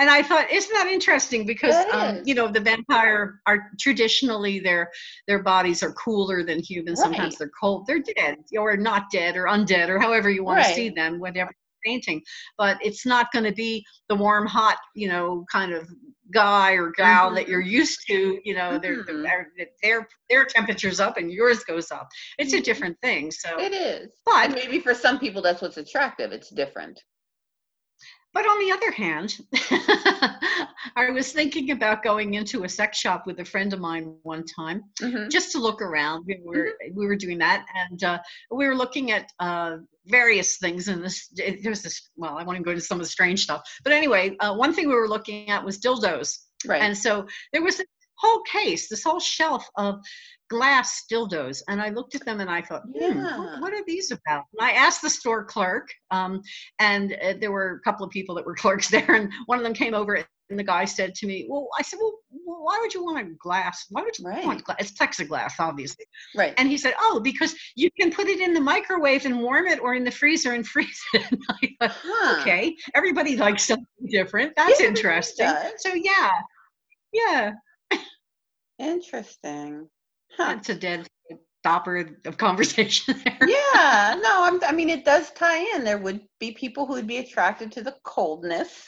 And 0.00 0.08
I 0.08 0.22
thought, 0.22 0.50
isn't 0.50 0.72
that 0.74 0.86
interesting? 0.86 1.44
Because 1.44 1.74
um, 1.92 2.22
you 2.24 2.34
know 2.34 2.48
the 2.48 2.60
vampire 2.60 3.40
are 3.46 3.70
traditionally 3.80 4.60
their 4.60 4.90
their 5.26 5.42
bodies 5.42 5.82
are 5.82 5.92
cooler 5.92 6.44
than 6.44 6.60
humans. 6.62 7.00
Sometimes 7.00 7.36
they're 7.38 7.50
cold. 7.60 7.86
They're 7.86 8.00
dead 8.16 8.36
or 8.56 8.76
not 8.76 9.10
dead 9.10 9.36
or 9.36 9.44
undead 9.44 9.88
or 9.88 9.98
however 9.98 10.30
you 10.30 10.44
want 10.44 10.58
to 10.60 10.64
see 10.72 10.88
them, 10.90 11.18
whatever 11.18 11.50
painting. 11.84 12.22
But 12.56 12.78
it's 12.82 13.06
not 13.06 13.32
going 13.32 13.44
to 13.44 13.52
be 13.52 13.84
the 14.08 14.14
warm, 14.14 14.46
hot, 14.46 14.76
you 14.94 15.08
know, 15.08 15.44
kind 15.50 15.72
of 15.72 15.88
guy 16.32 16.72
or 16.72 16.90
gal 16.90 17.32
that 17.34 17.48
you're 17.48 17.60
used 17.60 18.00
to. 18.08 18.38
You 18.44 18.54
know, 18.54 18.78
their 18.78 19.04
Mhm. 19.04 19.22
their 19.24 19.48
their 19.82 20.08
their 20.30 20.44
temperature's 20.44 21.00
up 21.00 21.16
and 21.16 21.32
yours 21.32 21.64
goes 21.64 21.90
up. 21.90 22.08
It's 22.38 22.52
a 22.52 22.58
Mhm. 22.58 22.64
different 22.64 23.00
thing. 23.00 23.30
So, 23.30 23.58
It 23.58 23.72
is. 23.72 24.10
but 24.24 24.44
And 24.46 24.54
maybe 24.54 24.78
for 24.80 24.94
some 24.94 25.18
people 25.18 25.42
that's 25.42 25.62
what's 25.62 25.76
attractive. 25.76 26.32
It's 26.32 26.50
different. 26.50 27.02
But 28.38 28.46
on 28.46 28.60
the 28.60 28.70
other 28.70 28.92
hand, 28.92 29.36
I 30.94 31.10
was 31.10 31.32
thinking 31.32 31.72
about 31.72 32.04
going 32.04 32.34
into 32.34 32.62
a 32.62 32.68
sex 32.68 32.96
shop 32.96 33.26
with 33.26 33.40
a 33.40 33.44
friend 33.44 33.72
of 33.72 33.80
mine 33.80 34.14
one 34.22 34.44
time 34.44 34.84
Mhm. 35.00 35.28
just 35.28 35.50
to 35.52 35.58
look 35.58 35.82
around. 35.82 36.24
We 36.24 36.38
were 36.44 36.72
we 36.94 37.06
were 37.08 37.16
doing 37.16 37.38
that, 37.38 37.66
and 37.74 38.04
uh, 38.04 38.18
we 38.52 38.64
were 38.68 38.76
looking 38.76 39.10
at 39.10 39.32
uh, 39.40 39.78
various 40.06 40.58
things. 40.58 40.86
And 40.86 41.02
this 41.04 41.28
it- 41.36 41.64
there's 41.64 41.82
this. 41.82 42.10
Well, 42.16 42.38
I 42.38 42.44
want 42.44 42.58
to 42.58 42.62
go 42.62 42.70
into 42.70 42.80
some 42.84 43.00
of 43.00 43.04
the 43.06 43.10
strange 43.10 43.42
stuff, 43.42 43.62
but 43.82 43.92
anyway, 43.92 44.36
uh, 44.38 44.54
one 44.54 44.72
thing 44.72 44.86
we 44.86 44.94
were 44.94 45.08
looking 45.08 45.50
at 45.50 45.64
was 45.64 45.80
dildos. 45.80 46.38
Right. 46.64 46.80
And 46.80 46.96
so 46.96 47.26
there 47.52 47.62
was 47.64 47.78
this 47.78 47.86
whole 48.18 48.42
case, 48.42 48.88
this 48.88 49.04
whole 49.04 49.20
shelf 49.20 49.68
of 49.76 49.96
glass 50.50 51.04
dildos. 51.10 51.62
And 51.68 51.80
I 51.80 51.90
looked 51.90 52.14
at 52.14 52.24
them 52.24 52.40
and 52.40 52.50
I 52.50 52.62
thought, 52.62 52.82
hmm, 52.82 52.94
Yeah. 52.94 53.60
what, 53.60 53.72
are 53.72 53.84
these 53.86 54.10
about? 54.10 54.44
And 54.58 54.68
I 54.68 54.72
asked 54.72 55.02
the 55.02 55.10
store 55.10 55.44
clerk, 55.44 55.88
um, 56.10 56.40
and 56.78 57.14
uh, 57.22 57.34
there 57.40 57.52
were 57.52 57.80
a 57.80 57.80
couple 57.88 58.04
of 58.04 58.10
people 58.10 58.34
that 58.36 58.46
were 58.46 58.54
clerks 58.62 58.88
there, 58.88 59.10
and 59.10 59.32
one 59.46 59.58
of 59.58 59.64
them 59.64 59.74
came 59.74 59.94
over 59.94 60.24
and 60.50 60.58
the 60.58 60.64
guy 60.64 60.86
said 60.86 61.14
to 61.14 61.26
me, 61.26 61.46
Well, 61.46 61.68
I 61.78 61.82
said, 61.82 61.98
Well, 62.00 62.14
why 62.30 62.78
would 62.80 62.94
you 62.94 63.04
want 63.04 63.18
a 63.20 63.30
glass? 63.38 63.84
Why 63.90 64.02
would 64.02 64.18
you 64.18 64.24
Right. 64.26 64.46
want 64.46 64.64
glass? 64.64 64.78
It's 64.80 64.92
plexiglass, 64.92 65.52
obviously. 65.58 66.06
Right. 66.34 66.54
And 66.56 66.68
he 66.70 66.78
said, 66.78 66.94
Oh, 66.98 67.20
because 67.22 67.54
you 67.76 67.90
can 68.00 68.10
put 68.10 68.28
it 68.28 68.40
in 68.40 68.54
the 68.54 68.60
microwave 68.60 69.26
and 69.26 69.42
warm 69.42 69.66
it 69.66 69.78
or 69.78 69.94
in 69.94 70.04
the 70.04 70.10
freezer 70.10 70.54
and 70.54 70.66
freeze 70.74 71.02
it. 71.12 71.22
And 71.30 71.42
I 71.50 71.68
thought, 71.88 71.96
Huh. 72.02 72.36
okay, 72.40 72.74
everybody 72.94 73.36
likes 73.36 73.66
something 73.66 73.86
different. 74.08 74.54
That's 74.56 74.80
Yeah, 74.80 74.86
interesting. 74.86 75.50
So 75.76 75.92
yeah, 75.92 76.30
yeah, 77.12 77.52
Interesting. 78.78 79.88
Huh. 80.36 80.54
that's 80.54 80.68
a 80.68 80.74
dead 80.74 81.06
stopper 81.60 82.10
of 82.26 82.38
conversation 82.38 83.14
there. 83.24 83.48
yeah, 83.48 84.16
no, 84.22 84.44
I'm, 84.44 84.62
I 84.64 84.72
mean, 84.72 84.88
it 84.88 85.04
does 85.04 85.30
tie 85.32 85.64
in. 85.74 85.84
There 85.84 85.98
would 85.98 86.20
be 86.38 86.52
people 86.52 86.86
who 86.86 86.92
would 86.94 87.06
be 87.06 87.18
attracted 87.18 87.72
to 87.72 87.82
the 87.82 87.96
coldness 88.04 88.86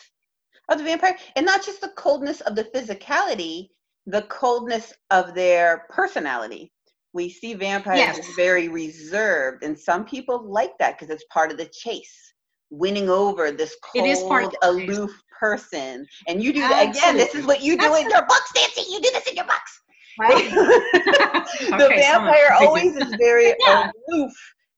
of 0.71 0.79
the 0.79 0.85
vampire, 0.85 1.17
and 1.37 1.45
not 1.47 1.65
just 1.65 1.81
the 1.81 1.93
coldness 1.97 2.41
of 2.43 2.55
the 2.55 2.65
physicality, 2.65 3.69
the 4.07 4.23
coldness 4.23 4.93
of 5.11 5.35
their 5.35 5.87
personality. 5.91 6.73
We 7.13 7.29
see 7.29 7.55
vampires 7.55 8.19
as 8.19 8.19
Yes. 8.19 8.37
very 8.37 8.69
reserved, 8.69 9.65
and 9.65 9.77
some 9.79 10.05
people 10.05 10.49
like 10.49 10.73
that 10.79 10.97
because 10.99 11.13
it's 11.13 11.25
part 11.33 11.51
of 11.51 11.59
the 11.59 11.69
chase, 11.73 12.35
winning 12.71 13.09
over 13.11 13.51
this 13.51 13.77
It 13.95 14.07
is 14.07 14.23
part 14.25 14.45
cold, 14.45 14.55
aloof 14.63 15.23
person. 15.41 16.07
And 16.29 16.43
you 16.43 16.53
do 16.53 16.61
that 16.61 16.89
again. 16.91 17.17
This 17.17 17.35
is 17.35 17.47
what 17.47 17.63
you 17.63 17.79
do 17.79 17.95
in 17.97 18.09
your 18.11 18.27
books, 18.27 18.53
Nancy. 18.55 18.83
You 18.93 19.01
do 19.01 19.11
this 19.13 19.27
in 19.29 19.37
your 19.37 19.47
books. 19.47 19.81
Right? 20.19 20.51
the 20.53 21.85
Okay, 21.85 21.97
vampire 21.97 22.53
always 22.61 22.95
is 22.97 23.15
very 23.19 23.55
Yeah. 23.67 23.91
aloof 24.09 24.33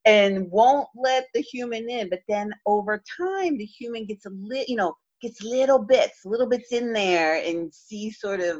and 0.04 0.50
won't 0.50 0.88
let 0.96 1.26
the 1.34 1.40
human 1.40 1.88
in 1.88 2.08
but 2.10 2.20
then 2.28 2.52
over 2.66 3.02
time 3.20 3.56
the 3.56 3.64
human 3.64 4.04
gets 4.04 4.26
a 4.26 4.30
little 4.30 4.64
you 4.66 4.76
know 4.76 4.94
gets 5.20 5.40
little 5.42 5.78
bits 5.78 6.20
little 6.24 6.48
bits 6.48 6.72
in 6.72 6.92
there 6.92 7.36
and 7.44 7.72
see 7.72 8.10
sort 8.10 8.40
of 8.40 8.56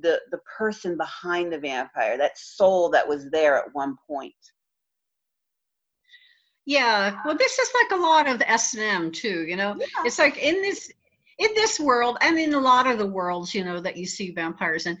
the 0.00 0.20
the 0.32 0.38
person 0.58 0.96
behind 0.96 1.52
the 1.52 1.58
vampire 1.58 2.18
that 2.18 2.36
soul 2.36 2.90
that 2.90 3.06
was 3.06 3.30
there 3.30 3.56
at 3.56 3.64
one 3.72 3.94
point 4.08 4.34
Yeah, 6.66 7.20
well, 7.24 7.36
this 7.36 7.58
is 7.58 7.70
like 7.82 7.98
a 7.98 8.02
lot 8.02 8.28
of 8.28 8.42
S 8.46 8.74
and 8.74 8.82
M 8.82 9.10
too. 9.12 9.46
You 9.46 9.56
know, 9.56 9.76
Yeah. 9.78 9.86
it's 10.04 10.18
like 10.18 10.36
in 10.38 10.60
this 10.62 10.92
in 11.40 11.48
this 11.54 11.80
world 11.80 12.18
and 12.20 12.38
in 12.38 12.54
a 12.54 12.60
lot 12.60 12.86
of 12.86 12.98
the 12.98 13.06
worlds, 13.06 13.54
you 13.54 13.64
know, 13.64 13.80
that 13.80 13.96
you 13.96 14.06
see 14.06 14.30
vampires 14.30 14.86
in. 14.86 14.96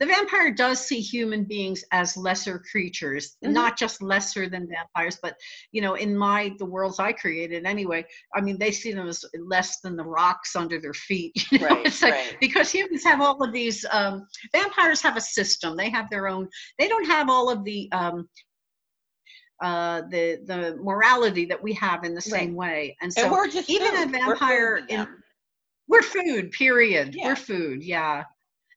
The 0.00 0.06
vampire 0.06 0.50
does 0.50 0.80
see 0.80 0.98
human 0.98 1.44
beings 1.44 1.84
as 1.92 2.16
lesser 2.16 2.58
creatures, 2.58 3.36
Mhm. 3.44 3.52
not 3.52 3.76
just 3.76 4.00
lesser 4.00 4.48
than 4.48 4.66
vampires, 4.66 5.18
but 5.22 5.36
you 5.72 5.82
know, 5.82 5.94
in 5.94 6.16
my 6.16 6.54
the 6.58 6.64
worlds 6.64 6.98
I 6.98 7.12
created 7.12 7.66
anyway. 7.66 8.06
I 8.34 8.40
mean, 8.40 8.58
they 8.58 8.72
see 8.72 8.92
them 8.92 9.08
as 9.08 9.24
less 9.38 9.80
than 9.80 9.96
the 9.96 10.04
rocks 10.04 10.56
under 10.56 10.80
their 10.80 10.94
feet. 10.94 11.34
You 11.52 11.58
know? 11.58 11.66
Right, 11.68 11.86
it's 11.86 12.02
like 12.02 12.14
right. 12.14 12.36
because 12.40 12.72
humans 12.72 13.04
have 13.04 13.20
all 13.20 13.42
of 13.44 13.52
these. 13.52 13.84
Um, 13.92 14.26
vampires 14.52 15.02
have 15.02 15.16
a 15.18 15.20
system. 15.20 15.76
They 15.76 15.90
have 15.90 16.08
their 16.10 16.28
own. 16.28 16.48
They 16.78 16.88
don't 16.88 17.06
have 17.06 17.28
all 17.28 17.50
of 17.50 17.62
the 17.64 17.92
um, 17.92 18.26
uh, 19.60 20.02
the 20.10 20.40
the 20.46 20.78
morality 20.82 21.44
that 21.44 21.62
we 21.62 21.74
have 21.74 22.04
in 22.04 22.14
the 22.14 22.20
same 22.22 22.54
way. 22.54 22.96
And 23.02 23.12
so 23.12 23.24
and 23.24 23.32
we're 23.32 23.48
just 23.48 23.68
even 23.68 23.94
a 23.94 24.02
food. 24.04 24.12
Vampire 24.12 24.80
in. 24.88 25.06
We're 25.90 26.02
food 26.02 26.50
period 26.52 27.14
Yeah. 27.14 27.26
we're 27.28 27.36
food 27.36 27.82
yeah 27.82 28.24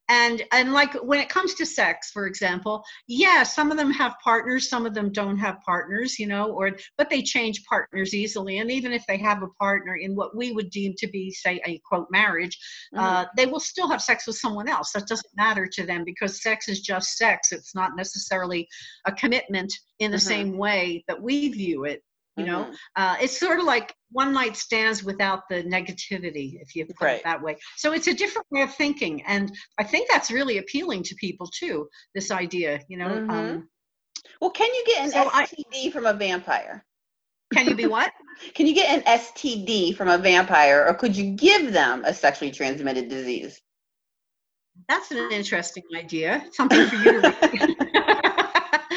and 0.09 0.43
and 0.51 0.73
like 0.73 0.93
when 0.95 1.21
it 1.21 1.29
comes 1.29 1.53
to 1.55 1.65
sex 1.65 2.11
for 2.11 2.25
example 2.27 2.83
yeah 3.07 3.41
some 3.43 3.71
of 3.71 3.77
them 3.77 3.89
have 3.91 4.15
partners 4.21 4.69
some 4.69 4.85
of 4.85 4.93
them 4.93 5.11
don't 5.13 5.37
have 5.37 5.61
partners 5.65 6.19
you 6.19 6.27
know 6.27 6.51
or 6.51 6.71
but 6.97 7.09
they 7.09 7.21
change 7.21 7.63
partners 7.69 8.13
easily 8.13 8.57
and 8.57 8.69
even 8.69 8.91
if 8.91 9.03
they 9.07 9.17
have 9.17 9.41
a 9.43 9.47
partner 9.61 9.95
in 9.95 10.13
what 10.13 10.35
we 10.35 10.51
would 10.51 10.69
deem 10.71 10.93
to 10.97 11.07
be 11.07 11.31
say 11.31 11.61
a 11.65 11.79
quote 11.89 12.07
marriage 12.11 12.57
Mhm. 12.93 12.99
uh, 12.99 13.25
they 13.37 13.45
will 13.45 13.61
still 13.61 13.87
have 13.89 14.01
sex 14.01 14.27
with 14.27 14.35
someone 14.37 14.67
else 14.67 14.91
that 14.91 15.07
doesn't 15.07 15.35
matter 15.37 15.65
to 15.71 15.85
them 15.85 16.03
because 16.03 16.41
sex 16.41 16.67
is 16.67 16.81
just 16.81 17.15
sex 17.17 17.53
it's 17.53 17.73
not 17.73 17.91
necessarily 17.95 18.67
a 19.05 19.11
commitment 19.13 19.71
in 19.99 20.11
the 20.11 20.17
Mhm. 20.17 20.21
same 20.33 20.57
way 20.57 21.05
that 21.07 21.21
we 21.21 21.47
view 21.47 21.85
it 21.85 22.03
you 22.37 22.45
know 22.45 22.65
Mhm. 22.65 22.75
uh, 22.95 23.15
it's 23.21 23.39
sort 23.39 23.59
of 23.59 23.65
like 23.65 23.93
one 24.11 24.33
night 24.33 24.55
stands 24.57 25.03
without 25.03 25.47
the 25.49 25.63
negativity 25.63 26.59
if 26.61 26.75
you 26.75 26.85
put 26.85 27.01
Right. 27.01 27.17
it 27.17 27.23
that 27.23 27.41
way 27.41 27.57
so 27.77 27.93
it's 27.93 28.07
a 28.07 28.13
different 28.13 28.47
way 28.51 28.61
of 28.61 28.73
thinking 28.73 29.23
and 29.25 29.51
i 29.77 29.83
think 29.83 30.09
that's 30.09 30.31
really 30.31 30.57
appealing 30.57 31.03
to 31.03 31.15
people 31.15 31.47
too 31.47 31.87
this 32.15 32.31
idea 32.31 32.79
you 32.87 32.97
know 32.97 33.09
Mhm. 33.09 33.29
um, 33.29 33.69
well 34.41 34.51
can 34.51 34.73
you 34.73 34.83
get 34.85 35.05
an 35.05 35.11
So 35.11 35.29
I- 35.31 35.45
std 35.45 35.91
from 35.91 36.05
a 36.05 36.13
vampire 36.13 36.83
can 37.53 37.67
you 37.67 37.75
be 37.75 37.85
what 37.85 38.11
can 38.55 38.65
you 38.67 38.73
get 38.73 38.89
an 38.97 39.03
std 39.19 39.95
from 39.95 40.07
a 40.09 40.17
vampire 40.17 40.85
or 40.87 40.93
could 40.95 41.15
you 41.15 41.31
give 41.35 41.71
them 41.71 42.03
a 42.05 42.13
sexually 42.13 42.51
transmitted 42.51 43.09
disease 43.09 43.61
that's 44.89 45.11
an 45.11 45.31
interesting 45.31 45.83
idea 45.95 46.43
something 46.51 46.87
for 46.87 46.95
you 46.95 47.21
to 47.21 47.77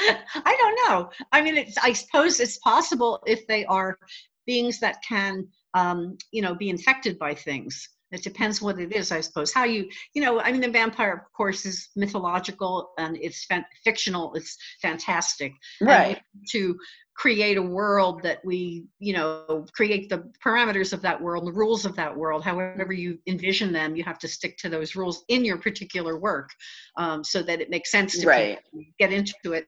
i 0.35 0.57
don't 0.61 0.79
know. 0.89 1.11
I 1.33 1.43
mean 1.43 1.57
it's 1.57 1.77
i 1.79 1.93
suppose 1.93 2.41
it's 2.41 2.59
possible 2.59 3.23
if 3.27 3.47
they 3.47 3.65
are 3.67 3.99
beings 4.47 4.79
that 4.81 4.97
can 5.07 5.47
um, 5.75 6.17
you 6.33 6.43
know 6.43 6.55
be 6.55 6.71
infected 6.71 7.19
by 7.19 7.35
things. 7.35 7.89
It 8.13 8.23
depends 8.23 8.63
what 8.63 8.79
it 8.79 8.93
is 8.93 9.11
i 9.11 9.21
suppose. 9.21 9.53
How 9.53 9.65
you 9.65 9.89
you 10.15 10.23
know 10.23 10.41
i 10.41 10.53
mean 10.53 10.61
the 10.61 10.71
vampire 10.71 11.13
of 11.13 11.33
course 11.37 11.67
is 11.67 11.89
mythological 11.97 12.91
and 12.99 13.17
it's 13.21 13.45
fan- 13.47 13.65
fictional 13.85 14.35
it's 14.35 14.57
fantastic. 14.81 15.53
Right. 15.81 16.21
to 16.53 16.77
create 17.17 17.57
a 17.57 17.63
world 17.63 18.23
that 18.23 18.45
we 18.45 18.85
you 19.01 19.13
know 19.15 19.67
create 19.75 20.09
the 20.09 20.31
parameters 20.45 20.93
of 20.93 21.01
that 21.03 21.21
world 21.21 21.47
the 21.47 21.53
rules 21.53 21.85
of 21.85 21.97
that 21.97 22.15
world. 22.17 22.45
However 22.45 22.93
you 22.93 23.19
envision 23.27 23.73
them 23.73 23.97
you 23.97 24.05
have 24.05 24.19
to 24.21 24.29
stick 24.29 24.57
to 24.59 24.69
those 24.69 24.95
rules 24.95 25.25
in 25.29 25.45
your 25.45 25.59
particular 25.59 26.19
work 26.19 26.51
um, 26.97 27.25
so 27.25 27.43
that 27.43 27.61
it 27.61 27.71
makes 27.71 27.91
sense 27.91 28.19
to 28.21 28.27
Right. 28.27 28.59
get 28.99 29.13
into 29.13 29.53
it 29.53 29.67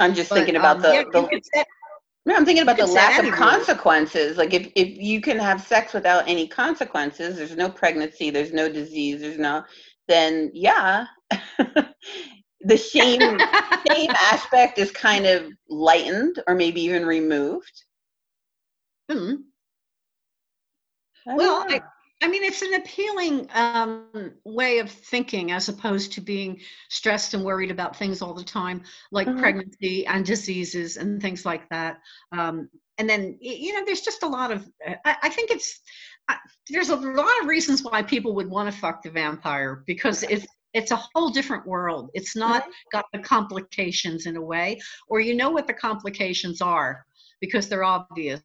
i'm 0.00 0.14
just 0.14 0.30
But, 0.30 0.36
thinking 0.36 0.56
about 0.56 0.76
um, 0.76 0.82
the, 0.82 0.92
yeah, 0.92 1.04
the 1.12 1.40
set- 1.54 1.66
No, 2.26 2.34
I'm 2.34 2.44
thinking 2.44 2.62
about 2.62 2.76
the 2.76 2.86
lack 2.86 3.22
of 3.22 3.32
consequences. 3.32 4.36
Like 4.36 4.52
if, 4.52 4.70
if 4.74 4.98
you 4.98 5.20
can 5.22 5.38
have 5.38 5.62
sex 5.62 5.94
without 5.94 6.28
any 6.28 6.46
consequences, 6.46 7.36
there's 7.36 7.56
no 7.56 7.70
pregnancy, 7.70 8.28
there's 8.30 8.52
no 8.52 8.70
disease, 8.70 9.20
there's 9.22 9.38
no 9.38 9.64
then 10.08 10.50
yeah. 10.52 11.06
the 12.60 12.76
shame 12.76 13.20
shame 13.88 14.10
aspect 14.10 14.78
is 14.78 14.90
kind 14.90 15.26
of 15.26 15.46
lightened 15.68 16.42
or 16.46 16.54
maybe 16.54 16.82
even 16.82 17.06
removed. 17.06 17.84
Hmm. 19.10 19.34
I 21.26 21.34
Well. 21.34 21.66
I, 21.68 21.80
I 22.20 22.26
mean, 22.26 22.42
it's 22.42 22.62
an 22.62 22.74
appealing 22.74 23.48
um, 23.52 24.32
way 24.44 24.80
of 24.80 24.90
thinking 24.90 25.52
as 25.52 25.68
opposed 25.68 26.12
to 26.14 26.20
being 26.20 26.60
stressed 26.88 27.34
and 27.34 27.44
worried 27.44 27.70
about 27.70 27.96
things 27.96 28.20
all 28.22 28.34
the 28.34 28.42
time, 28.42 28.82
like 29.12 29.28
Mhm. 29.28 29.38
pregnancy 29.38 30.04
and 30.06 30.24
diseases 30.26 30.96
and 30.96 31.22
things 31.22 31.44
like 31.46 31.68
that. 31.68 32.00
Um, 32.32 32.68
and 32.98 33.08
then, 33.08 33.38
you 33.40 33.72
know, 33.72 33.84
there's 33.84 34.00
just 34.00 34.24
a 34.24 34.26
lot 34.26 34.50
of, 34.50 34.68
I, 35.04 35.16
I 35.22 35.28
think 35.28 35.52
it's, 35.52 35.80
I, 36.28 36.38
there's 36.68 36.88
a 36.90 36.96
lot 36.96 37.40
of 37.40 37.46
reasons 37.46 37.84
why 37.84 38.02
people 38.02 38.34
would 38.34 38.50
want 38.50 38.72
to 38.72 38.76
fuck 38.78 39.02
the 39.04 39.10
vampire 39.10 39.84
because 39.86 40.24
it's, 40.24 40.46
it's 40.74 40.90
a 40.90 40.96
whole 41.14 41.30
different 41.30 41.66
world. 41.66 42.10
It's 42.14 42.34
not 42.34 42.64
Mhm. 42.64 42.72
got 42.92 43.04
the 43.12 43.20
complications 43.20 44.26
in 44.26 44.36
a 44.36 44.42
way, 44.42 44.80
or 45.08 45.20
you 45.20 45.34
know 45.36 45.50
what 45.50 45.68
the 45.68 45.72
complications 45.74 46.60
are 46.60 47.06
because 47.40 47.68
they're 47.68 47.84
obvious. 47.84 48.42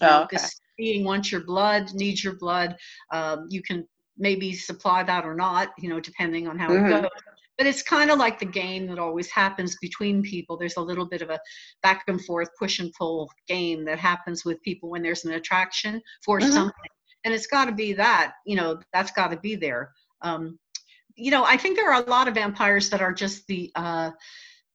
Oh, 0.00 0.22
okay. 0.22 0.36
This 0.36 0.60
being 0.80 1.04
wants 1.04 1.30
your 1.30 1.44
blood, 1.44 1.92
needs 1.94 2.24
your 2.24 2.36
blood. 2.36 2.74
Um, 3.12 3.46
you 3.50 3.62
can 3.62 3.86
maybe 4.16 4.52
supply 4.54 5.02
that 5.02 5.24
or 5.26 5.34
not, 5.34 5.68
you 5.78 5.88
know, 5.90 6.00
depending 6.00 6.48
on 6.48 6.58
how 6.58 6.70
Mhm. 6.70 6.86
it 6.86 6.88
goes. 7.02 7.22
But 7.58 7.66
it's 7.66 7.82
kind 7.82 8.10
of 8.10 8.18
like 8.18 8.38
the 8.38 8.46
game 8.46 8.86
that 8.86 8.98
always 8.98 9.30
happens 9.30 9.76
between 9.82 10.22
people. 10.22 10.56
There's 10.56 10.78
a 10.78 10.88
little 10.90 11.04
bit 11.04 11.20
of 11.20 11.28
a 11.28 11.38
back 11.82 12.04
and 12.08 12.24
forth, 12.24 12.48
push 12.58 12.78
and 12.80 12.90
pull 12.98 13.30
game 13.46 13.84
that 13.84 13.98
happens 13.98 14.44
with 14.46 14.62
people 14.62 14.88
when 14.88 15.02
there's 15.02 15.26
an 15.26 15.32
attraction 15.32 16.00
for 16.24 16.40
Mhm. 16.40 16.50
something. 16.54 16.90
And 17.24 17.34
it's 17.34 17.46
got 17.46 17.66
to 17.66 17.72
be 17.72 17.92
that, 17.92 18.32
you 18.46 18.56
know, 18.56 18.80
that's 18.94 19.12
got 19.12 19.28
to 19.28 19.36
be 19.36 19.54
there. 19.56 19.92
Um, 20.22 20.58
you 21.16 21.30
know, 21.30 21.44
I 21.44 21.58
think 21.58 21.76
there 21.76 21.92
are 21.92 22.02
a 22.02 22.10
lot 22.10 22.28
of 22.28 22.34
vampires 22.34 22.88
that 22.90 23.02
are 23.02 23.12
just 23.12 23.46
the 23.46 23.70
uh, 23.74 24.10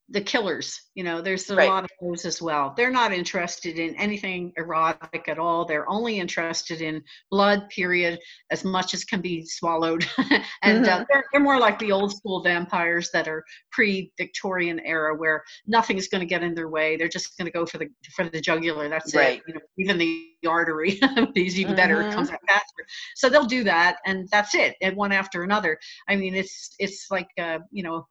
the 0.09 0.21
killers 0.21 0.79
you 0.93 1.03
know 1.03 1.19
there's 1.19 1.49
a 1.49 1.55
Right. 1.55 1.67
lot 1.67 1.83
of 1.83 1.89
those 1.99 2.25
as 2.25 2.39
well 2.39 2.73
they're 2.77 2.91
not 2.91 3.11
interested 3.11 3.79
in 3.79 3.95
anything 3.95 4.53
erotic 4.55 5.27
at 5.27 5.39
all 5.39 5.65
they're 5.65 5.89
only 5.89 6.19
interested 6.19 6.79
in 6.79 7.01
blood 7.31 7.67
period 7.69 8.19
as 8.51 8.63
much 8.63 8.93
as 8.93 9.03
can 9.03 9.19
be 9.19 9.43
swallowed 9.45 10.05
and 10.61 10.87
uh, 10.87 10.99
Mhm. 10.99 11.07
they're, 11.09 11.23
they're 11.31 11.41
more 11.41 11.59
like 11.59 11.79
the 11.79 11.91
old 11.91 12.15
school 12.15 12.43
vampires 12.43 13.09
that 13.13 13.27
are 13.27 13.43
pre-victorian 13.71 14.79
era 14.85 15.15
where 15.15 15.43
nothing's 15.65 16.07
going 16.07 16.21
to 16.21 16.27
get 16.27 16.43
in 16.43 16.53
their 16.53 16.69
way 16.69 16.95
they're 16.97 17.07
just 17.07 17.35
going 17.37 17.45
to 17.47 17.51
go 17.51 17.65
for 17.65 17.79
the 17.79 17.87
for 18.15 18.29
the 18.29 18.39
jugular 18.39 18.87
that's 18.87 19.13
Right. 19.13 19.41
it 19.41 19.41
you 19.47 19.55
know, 19.55 19.59
even 19.79 19.97
the 19.97 20.27
artery 20.47 20.99
is 21.35 21.59
even 21.59 21.73
better 21.73 22.01
it 22.01 22.09
Mhm. 22.09 22.13
comes 22.13 22.29
out 22.29 22.39
faster 22.47 22.85
so 23.15 23.27
they'll 23.27 23.45
do 23.45 23.63
that 23.63 23.97
and 24.05 24.27
that's 24.31 24.53
it 24.53 24.75
and 24.81 24.95
one 24.95 25.11
after 25.11 25.41
another 25.43 25.79
i 26.07 26.15
mean 26.15 26.35
it's 26.35 26.75
it's 26.77 27.07
like 27.09 27.27
uh, 27.39 27.57
you 27.71 27.81
know 27.81 28.05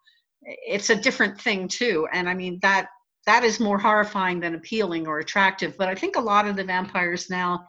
it's 0.44 0.90
a 0.90 0.96
different 0.96 1.40
thing 1.40 1.68
too 1.68 2.06
and 2.12 2.28
i 2.28 2.34
mean 2.34 2.58
that 2.62 2.88
that 3.26 3.42
is 3.42 3.58
more 3.58 3.78
horrifying 3.78 4.38
than 4.40 4.54
appealing 4.54 5.06
or 5.06 5.18
attractive 5.18 5.76
but 5.78 5.88
i 5.88 5.94
think 5.94 6.16
a 6.16 6.20
lot 6.20 6.46
of 6.46 6.56
the 6.56 6.64
vampires 6.64 7.30
now 7.30 7.66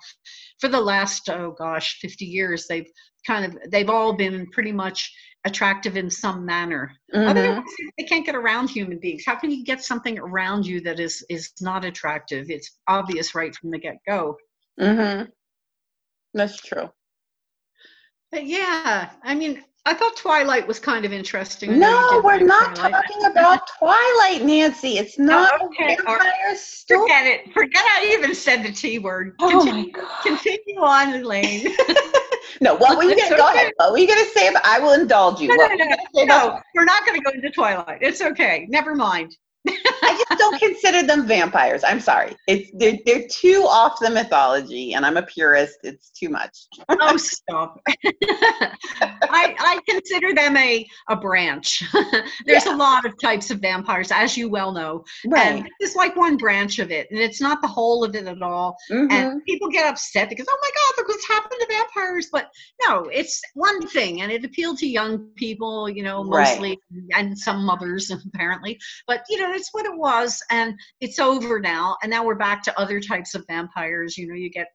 for 0.59 0.67
the 0.67 0.79
last 0.79 1.29
oh 1.29 1.55
gosh 1.57 1.99
50 2.01 2.25
years 2.25 2.65
they've 2.67 2.89
kind 3.25 3.45
of 3.45 3.57
they've 3.71 3.89
all 3.89 4.13
been 4.13 4.49
pretty 4.51 4.71
much 4.71 5.11
attractive 5.45 5.95
in 5.95 6.09
some 6.09 6.45
manner 6.45 6.91
Mhm. 7.13 7.29
otherwise 7.29 7.63
they 7.97 8.03
can't 8.03 8.25
get 8.25 8.35
around 8.35 8.69
human 8.69 8.99
beings 8.99 9.23
how 9.25 9.35
can 9.35 9.51
you 9.51 9.63
get 9.63 9.83
something 9.83 10.17
around 10.19 10.65
you 10.65 10.81
that 10.81 10.99
is 10.99 11.23
is 11.29 11.51
not 11.61 11.85
attractive 11.85 12.49
it's 12.49 12.77
obvious 12.87 13.33
right 13.35 13.55
from 13.55 13.71
the 13.71 13.79
get-go 13.79 14.35
mm-hmm. 14.79 15.29
That's 16.33 16.57
true. 16.57 16.89
but 18.31 18.45
yeah 18.45 19.11
i 19.23 19.33
mean 19.35 19.63
i 19.85 19.93
thought 19.93 20.15
twilight 20.17 20.67
was 20.67 20.79
kind 20.79 21.05
of 21.05 21.13
interesting 21.13 21.71
I 21.71 21.75
know 21.75 21.89
you 21.89 22.11
No, 22.11 22.21
we're 22.23 22.37
like 22.37 22.45
not 22.45 22.75
Twilight. 22.75 23.03
talking 23.07 23.25
about 23.31 23.59
Twilight, 23.79 24.43
Nancy. 24.43 24.97
It's 24.97 25.15
oh, 25.19 25.23
not 25.23 25.61
okay, 25.61 25.95
a 25.95 26.09
all 26.09 26.15
right. 26.15 26.23
vampire 26.23 26.55
story. 26.55 27.01
Forget 27.01 27.25
it. 27.25 27.53
Forget 27.53 27.83
I 27.83 28.11
even 28.17 28.33
said 28.35 28.63
the 28.63 28.71
T 28.71 28.99
word. 28.99 29.35
Oh 29.39 29.49
Continue, 29.49 29.91
my 29.93 29.99
god. 30.01 30.23
continue 30.23 30.79
on, 30.81 31.13
Elaine. 31.15 31.67
No, 32.61 32.75
what 32.75 32.97
were 32.97 33.03
you 33.03 33.15
gonna 33.17 33.35
go 33.35 33.49
okay. 33.49 33.57
ahead? 33.59 33.73
What 33.77 33.91
were 33.91 33.97
you 33.97 34.07
gonna 34.07 34.23
say 34.25 34.47
about 34.47 34.65
I 34.65 34.79
will 34.79 34.93
indulge 34.93 35.41
you. 35.41 35.49
No, 35.49 35.55
no, 35.55 35.75
no, 35.75 35.95
say 36.13 36.25
no, 36.25 36.59
we're 36.73 36.85
not 36.85 37.05
going 37.05 37.19
to 37.19 37.23
go 37.23 37.31
into 37.31 37.49
Twilight. 37.49 37.99
It's 38.01 38.21
okay. 38.21 38.65
Never 38.69 38.95
mind. 38.95 39.35
Don't 40.37 40.59
consider 40.59 41.03
them 41.03 41.27
vampires. 41.27 41.83
I'm 41.83 41.99
sorry. 41.99 42.35
It's 42.47 42.69
they're 42.75 42.97
they're 43.05 43.27
too 43.29 43.65
off 43.67 43.97
the 43.99 44.09
mythology, 44.09 44.93
and 44.93 45.05
I'm 45.05 45.17
a 45.17 45.23
purist. 45.23 45.77
It's 45.83 46.09
too 46.11 46.29
much. 46.29 46.57
Oh, 46.89 47.17
stop. 47.17 47.79
I, 48.63 49.55
I 49.59 49.79
consider 49.87 50.33
them 50.33 50.57
a, 50.57 50.85
a 51.09 51.15
branch. 51.15 51.83
There's 52.45 52.65
a 52.65 52.75
lot 52.75 53.05
of 53.05 53.19
types 53.19 53.51
of 53.51 53.59
vampires, 53.59 54.11
as 54.11 54.37
you 54.37 54.49
well 54.49 54.71
know. 54.71 55.03
Right. 55.27 55.59
And 55.59 55.69
it's 55.79 55.95
like 55.95 56.15
one 56.15 56.37
branch 56.37 56.79
of 56.79 56.91
it. 56.91 57.07
And 57.11 57.19
it's 57.19 57.41
not 57.41 57.61
the 57.61 57.67
whole 57.67 58.03
of 58.03 58.15
it 58.15 58.27
at 58.27 58.41
all. 58.41 58.75
Mm-hmm. 58.91 59.11
and 59.11 59.43
people 59.45 59.69
get 59.69 59.85
upset 59.89 60.29
because 60.29 60.45
oh 60.49 60.57
my 60.61 60.69
god 60.69 60.97
look 60.97 61.07
what's 61.07 61.27
happened 61.27 61.59
to 61.59 61.67
vampires 61.69 62.27
but 62.31 62.49
no 62.87 63.03
it's 63.11 63.41
one 63.53 63.85
thing 63.87 64.21
and 64.21 64.31
it 64.31 64.43
appealed 64.45 64.77
to 64.79 64.87
young 64.87 65.27
people 65.35 65.89
you 65.89 66.03
know 66.03 66.23
Right. 66.25 66.49
mostly 66.49 66.79
and 67.15 67.37
some 67.37 67.65
mothers 67.65 68.11
apparently 68.33 68.79
but 69.07 69.23
you 69.29 69.39
know 69.39 69.51
it's 69.51 69.69
what 69.73 69.85
it 69.85 69.95
was 69.97 70.34
and 70.49 70.73
it's 71.01 71.19
over 71.19 71.59
now 71.59 71.97
and 72.03 72.09
now 72.09 72.23
we're 72.25 72.35
back 72.35 72.61
to 72.63 72.79
other 72.79 72.99
types 72.99 73.35
of 73.35 73.45
vampires 73.47 74.17
you 74.17 74.27
know 74.27 74.35
you 74.35 74.49
get 74.49 74.67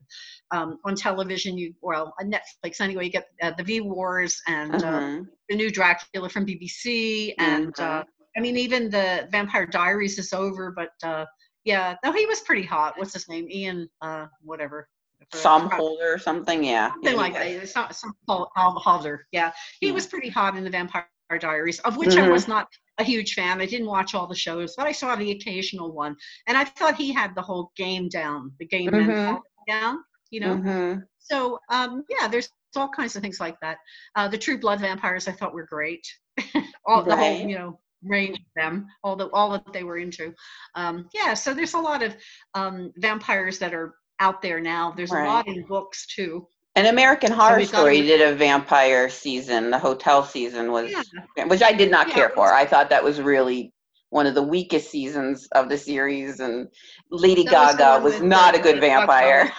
um, 0.51 0.79
on 0.85 0.94
television 0.94 1.57
you 1.59 1.75
well 1.83 2.14
on 2.20 2.31
netflix 2.31 2.81
anyway 2.81 3.05
you 3.05 3.11
get 3.11 3.27
uh, 3.42 3.53
the 3.57 3.64
v 3.64 3.81
wars 3.81 4.40
and 4.46 4.75
uh, 4.75 5.01
Mhm. 5.01 5.27
the 5.49 5.57
new 5.57 5.70
dracula 5.70 6.29
from 6.29 6.46
bbc 6.46 7.35
and 7.38 7.79
uh, 7.81 8.05
I 8.37 8.40
mean, 8.40 8.57
even 8.57 8.90
the 8.90 9.29
Vampire 9.33 9.66
Diaries 9.66 10.16
is 10.16 10.33
over, 10.33 10.70
but 10.70 10.90
uh, 11.03 11.25
yeah, 11.64 11.96
no, 12.05 12.12
he 12.12 12.27
was 12.27 12.40
pretty 12.40 12.62
hot. 12.62 12.96
What's 12.96 13.12
his 13.12 13.29
name? 13.29 13.49
Ian, 13.51 13.88
uh, 14.03 14.27
whatever. 14.42 14.88
Somerhalder 15.35 16.14
or 16.14 16.18
something. 16.18 16.62
Yeah. 16.64 16.92
Something 16.92 17.16
like 17.16 17.35
that. 17.35 17.46
It's 17.49 17.75
not 17.75 17.94
some 17.94 18.14
Paul 18.27 18.51
Halder. 18.57 19.27
Yeah, 19.33 19.53
he 19.81 19.88
Yeah. 19.88 19.94
was 19.94 20.07
pretty 20.07 20.29
hot 20.29 20.57
in 20.57 20.64
the 20.64 20.70
Vampire 20.70 21.07
Diaries, 21.38 21.79
of 21.81 21.96
which 21.96 22.16
I 22.16 22.29
Mhm. 22.29 22.33
was 22.33 22.49
not 22.49 22.68
a 23.01 23.05
huge 23.05 23.35
fan. 23.35 23.61
I 23.61 23.67
didn't 23.67 23.87
watch 23.89 24.15
all 24.15 24.27
the 24.27 24.35
shows, 24.35 24.75
but 24.77 24.87
I 24.87 24.93
saw 24.93 25.17
the 25.17 25.31
occasional 25.33 25.93
one, 25.93 26.17
and 26.47 26.57
I 26.57 26.65
thought 26.65 26.97
he 26.97 27.13
had 27.13 27.35
the 27.35 27.43
whole 27.43 27.73
game 27.77 28.09
down, 28.09 28.53
the 28.59 28.67
game 28.67 28.91
Mhm. 28.91 29.41
down. 29.69 30.05
You 30.31 30.41
know, 30.41 30.57
Mhm. 30.57 31.03
so 31.19 31.59
um, 31.71 32.05
yeah, 32.09 32.29
there's 32.29 32.51
all 32.77 32.89
kinds 32.89 33.17
of 33.17 33.23
things 33.23 33.41
like 33.41 33.59
that. 33.61 33.79
Uh, 34.15 34.29
the 34.29 34.39
True 34.39 34.59
Blood 34.59 34.81
vampires 34.81 35.27
I 35.29 35.33
thought 35.33 35.55
were 35.55 35.67
great. 35.67 36.07
all 36.87 37.03
the 37.03 37.17
whole, 37.17 37.49
you 37.49 37.59
know, 37.59 37.81
range 38.05 38.39
of 38.39 38.45
them, 38.57 38.87
all 39.03 39.17
the 39.17 39.29
all 39.31 39.51
that 39.51 39.73
they 39.73 39.83
were 39.83 39.99
into. 39.99 40.33
Um, 40.75 41.09
yeah, 41.13 41.35
so 41.35 41.53
there's 41.55 41.75
a 41.75 41.79
lot 41.81 42.03
of 42.03 42.17
um, 42.55 42.93
vampires 42.99 43.59
that 43.59 43.75
are 43.75 43.95
out 44.21 44.41
there 44.43 44.61
now. 44.61 44.93
There's 44.93 45.11
Right. 45.13 45.25
a 45.25 45.29
lot 45.29 45.49
in 45.49 45.67
books 45.67 46.07
too. 46.07 46.47
An 46.76 46.87
American 46.87 47.33
Horror 47.33 47.64
Story 47.64 48.02
did 48.02 48.20
a 48.20 48.35
vampire 48.35 49.09
season. 49.11 49.70
The 49.70 49.78
hotel 49.78 50.24
season 50.24 50.70
was, 50.70 50.90
Yeah. 51.37 51.44
which 51.46 51.62
I 51.62 51.72
did 51.72 51.90
not 51.90 52.09
Yeah, 52.09 52.14
care 52.14 52.28
for. 52.30 52.52
I 52.52 52.64
thought 52.64 52.90
that 52.90 53.02
was 53.02 53.20
really 53.20 53.72
one 54.11 54.26
of 54.26 54.35
the 54.35 54.42
weakest 54.42 54.90
seasons 54.90 55.48
of 55.52 55.68
the 55.68 55.78
series, 55.78 56.40
and 56.40 56.68
Lady 57.11 57.44
That 57.44 57.76
Gaga 57.76 57.94
one 57.94 58.02
was 58.04 58.20
not 58.20 58.54
a 58.54 58.59
good 58.59 58.80
vampire. 58.80 59.52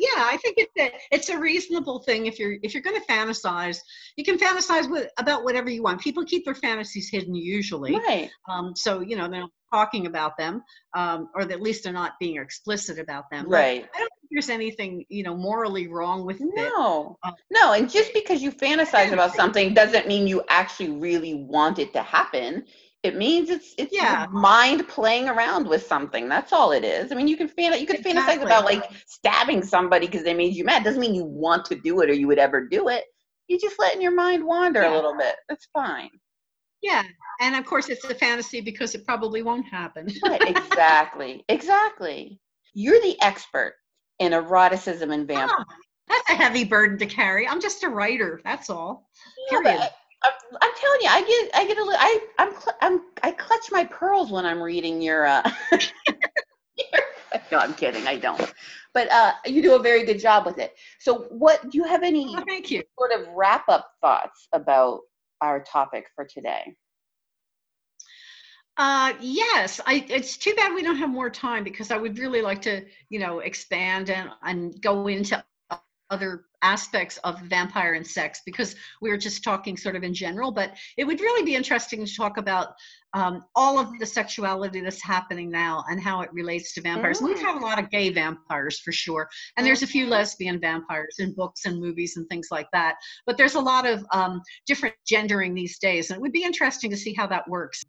Yeah, 0.00 0.24
I 0.32 0.36
think 0.38 0.56
it's 0.58 0.72
a, 0.78 0.90
it's 1.14 1.28
a 1.28 1.38
reasonable 1.38 2.00
thing 2.00 2.26
if 2.26 2.38
you're 2.38 2.56
if 2.62 2.72
you're 2.74 2.82
going 2.82 3.00
to 3.00 3.06
fantasize, 3.06 3.78
you 4.16 4.24
can 4.24 4.38
fantasize 4.38 4.90
with 4.90 5.08
about 5.18 5.44
whatever 5.44 5.68
you 5.70 5.82
want. 5.82 6.00
People 6.00 6.24
keep 6.24 6.44
their 6.44 6.54
fantasies 6.54 7.10
hidden 7.10 7.34
usually, 7.34 7.94
Right. 7.94 8.30
um, 8.48 8.74
so 8.74 9.00
you 9.00 9.16
know 9.16 9.28
they're 9.28 9.40
not 9.40 9.50
talking 9.72 10.06
about 10.06 10.36
them, 10.36 10.62
um, 10.96 11.28
or 11.34 11.42
at 11.42 11.60
least 11.60 11.84
they're 11.84 11.92
not 11.92 12.14
being 12.18 12.40
explicit 12.40 12.98
about 12.98 13.24
them. 13.30 13.44
But 13.44 13.52
Right. 13.52 13.84
I 13.94 13.98
don't 13.98 14.10
think 14.20 14.28
there's 14.30 14.50
anything 14.50 15.04
you 15.08 15.22
know 15.22 15.36
morally 15.36 15.86
wrong 15.86 16.24
with 16.24 16.40
it. 16.40 16.48
No. 16.54 17.18
Um, 17.22 17.34
No, 17.50 17.72
and 17.72 17.88
just 17.90 18.14
because 18.14 18.42
you 18.42 18.50
fantasize 18.52 19.12
about 19.12 19.34
something 19.34 19.74
doesn't 19.74 20.08
mean 20.08 20.26
you 20.26 20.42
actually 20.48 20.90
really 20.90 21.34
want 21.34 21.78
it 21.78 21.92
to 21.92 22.02
happen. 22.02 22.64
It 23.02 23.16
means 23.16 23.48
it's 23.48 23.74
it's 23.78 23.92
your 23.92 24.02
Yeah. 24.02 24.26
mind 24.30 24.86
playing 24.88 25.28
around 25.28 25.66
with 25.66 25.86
something. 25.86 26.28
That's 26.28 26.52
all 26.52 26.72
it 26.72 26.84
is. 26.84 27.10
I 27.10 27.14
mean, 27.14 27.28
you 27.28 27.36
can 27.36 27.48
fan 27.48 27.78
you 27.80 27.86
could 27.86 28.04
fantasize 28.04 28.42
about 28.42 28.64
like 28.66 28.84
stabbing 29.06 29.62
somebody 29.62 30.06
because 30.06 30.22
they 30.22 30.34
made 30.34 30.54
you 30.54 30.64
mad. 30.64 30.84
Doesn't 30.84 31.00
mean 31.00 31.14
you 31.14 31.24
want 31.24 31.64
to 31.66 31.76
do 31.76 32.00
it 32.02 32.10
or 32.10 32.12
you 32.12 32.26
would 32.26 32.38
ever 32.38 32.66
do 32.66 32.88
it. 32.88 33.04
You're 33.48 33.58
just 33.58 33.78
letting 33.78 34.02
your 34.02 34.14
mind 34.14 34.44
wander 34.44 34.82
Yeah. 34.82 34.92
a 34.92 34.96
little 34.96 35.16
bit. 35.16 35.34
That's 35.48 35.66
fine. 35.72 36.10
Yeah, 36.82 37.02
and 37.40 37.56
of 37.56 37.64
course 37.66 37.88
it's 37.88 38.04
a 38.04 38.14
fantasy 38.14 38.60
because 38.60 38.94
it 38.94 39.04
probably 39.06 39.42
won't 39.42 39.66
happen. 39.66 40.06
Right. 40.22 40.42
Exactly. 40.56 41.44
exactly. 41.48 42.38
You're 42.74 43.00
the 43.00 43.20
expert 43.22 43.74
in 44.18 44.32
eroticism 44.32 45.10
and 45.10 45.26
vampire. 45.26 45.56
Ah, 45.58 45.64
that's 46.08 46.30
a 46.30 46.34
heavy 46.34 46.64
burden 46.64 46.98
to 46.98 47.06
carry. 47.06 47.48
I'm 47.48 47.60
just 47.60 47.82
a 47.82 47.88
writer. 47.88 48.40
That's 48.44 48.68
all. 48.70 49.08
Yeah, 49.50 49.88
I'm, 50.60 50.74
telling 50.74 51.00
you, 51.02 51.08
I 51.08 51.20
get, 51.22 51.50
I 51.54 51.66
get 51.66 51.78
a 51.78 51.84
little, 51.84 52.00
I, 52.00 52.18
I'm, 52.38 52.52
I'm, 52.80 53.00
I 53.22 53.32
clutch 53.32 53.70
my 53.70 53.84
pearls 53.84 54.30
when 54.30 54.46
I'm 54.46 54.60
reading 54.60 55.00
your. 55.00 55.26
Uh, 55.26 55.50
no, 57.52 57.58
I'm 57.58 57.74
kidding. 57.74 58.06
I 58.06 58.16
don't. 58.16 58.52
But 58.92 59.10
uh, 59.10 59.32
you 59.46 59.62
do 59.62 59.74
a 59.74 59.78
very 59.78 60.04
good 60.04 60.18
job 60.18 60.46
with 60.46 60.58
it. 60.58 60.74
So, 60.98 61.26
what 61.30 61.70
do 61.70 61.78
you 61.78 61.84
have 61.84 62.02
any 62.02 62.26
Oh, 62.36 62.42
thank 62.46 62.70
you. 62.70 62.82
sort 62.98 63.12
of 63.12 63.28
wrap 63.34 63.68
up 63.68 63.90
thoughts 64.00 64.48
about 64.52 65.00
our 65.40 65.60
topic 65.62 66.06
for 66.14 66.24
today? 66.24 66.76
Uh, 68.76 69.12
yes, 69.20 69.80
I, 69.86 70.04
it's 70.08 70.36
too 70.36 70.54
bad 70.54 70.74
we 70.74 70.82
don't 70.82 70.96
have 70.96 71.10
more 71.10 71.28
time 71.28 71.64
because 71.64 71.90
I 71.90 71.98
would 71.98 72.18
really 72.18 72.40
like 72.40 72.62
to, 72.62 72.84
you 73.10 73.18
know, 73.18 73.40
expand 73.40 74.10
and, 74.10 74.30
and 74.42 74.80
go 74.80 75.06
into 75.06 75.44
other 76.08 76.46
aspects 76.62 77.16
of 77.18 77.40
vampire 77.42 77.94
and 77.94 78.06
sex 78.06 78.40
because 78.44 78.76
we 79.00 79.10
were 79.10 79.16
just 79.16 79.42
talking 79.42 79.76
sort 79.76 79.96
of 79.96 80.02
in 80.02 80.12
general, 80.14 80.50
but 80.50 80.76
it 80.96 81.04
would 81.04 81.20
really 81.20 81.44
be 81.44 81.54
interesting 81.54 82.04
to 82.04 82.14
talk 82.14 82.36
about 82.36 82.74
um, 83.14 83.42
all 83.56 83.78
of 83.78 83.98
the 83.98 84.06
sexuality 84.06 84.80
that's 84.80 85.02
happening 85.02 85.50
now 85.50 85.82
and 85.90 86.00
how 86.00 86.20
it 86.20 86.32
relates 86.32 86.72
to 86.74 86.80
vampires. 86.80 87.20
And 87.20 87.28
we've 87.28 87.38
Mm. 87.38 87.42
had 87.42 87.56
a 87.56 87.64
lot 87.64 87.78
of 87.78 87.90
gay 87.90 88.10
vampires 88.10 88.78
for 88.78 88.92
sure, 88.92 89.28
and 89.56 89.66
there's 89.66 89.82
a 89.82 89.86
few 89.86 90.06
lesbian 90.06 90.60
vampires 90.60 91.16
in 91.18 91.32
books 91.34 91.64
and 91.64 91.80
movies 91.80 92.16
and 92.16 92.28
things 92.28 92.48
like 92.50 92.68
that. 92.72 92.96
But 93.26 93.36
there's 93.36 93.54
a 93.56 93.60
lot 93.60 93.86
of 93.86 94.04
um, 94.12 94.40
different 94.66 94.94
gendering 95.06 95.54
these 95.54 95.78
days, 95.78 96.10
and 96.10 96.18
it 96.18 96.20
would 96.20 96.32
be 96.32 96.44
interesting 96.44 96.90
to 96.90 96.96
see 96.96 97.14
how 97.14 97.26
that 97.28 97.48
works. 97.48 97.82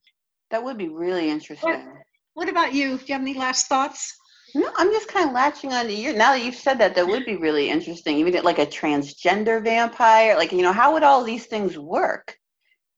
That 0.50 0.64
would 0.64 0.78
be 0.78 0.90
really 0.90 1.30
interesting. 1.30 1.88
What 2.34 2.50
about 2.50 2.74
you? 2.74 2.98
Do 2.98 3.04
you 3.06 3.14
have 3.14 3.22
any 3.22 3.34
last 3.34 3.68
thoughts? 3.68 4.18
No, 4.54 4.70
I'm 4.76 4.92
just 4.92 5.08
kind 5.08 5.28
of 5.28 5.34
latching 5.34 5.72
on 5.74 5.86
to 5.86 5.94
you. 5.94 6.14
Now 6.14 6.34
that 6.34 6.44
you've 6.44 6.56
said 6.56 6.80
that, 6.80 6.96
that 6.96 7.08
would 7.08 7.26
be 7.26 7.38
really 7.38 7.70
interesting. 7.70 8.18
Even 8.18 8.44
like 8.44 8.60
a 8.60 8.66
transgender 8.66 9.64
vampire, 9.64 10.36
like 10.36 10.52
you 10.52 10.62
know, 10.62 10.74
how 10.74 10.94
would 10.94 11.04
all 11.04 11.24
these 11.24 11.46
things 11.46 11.78
work? 11.78 12.38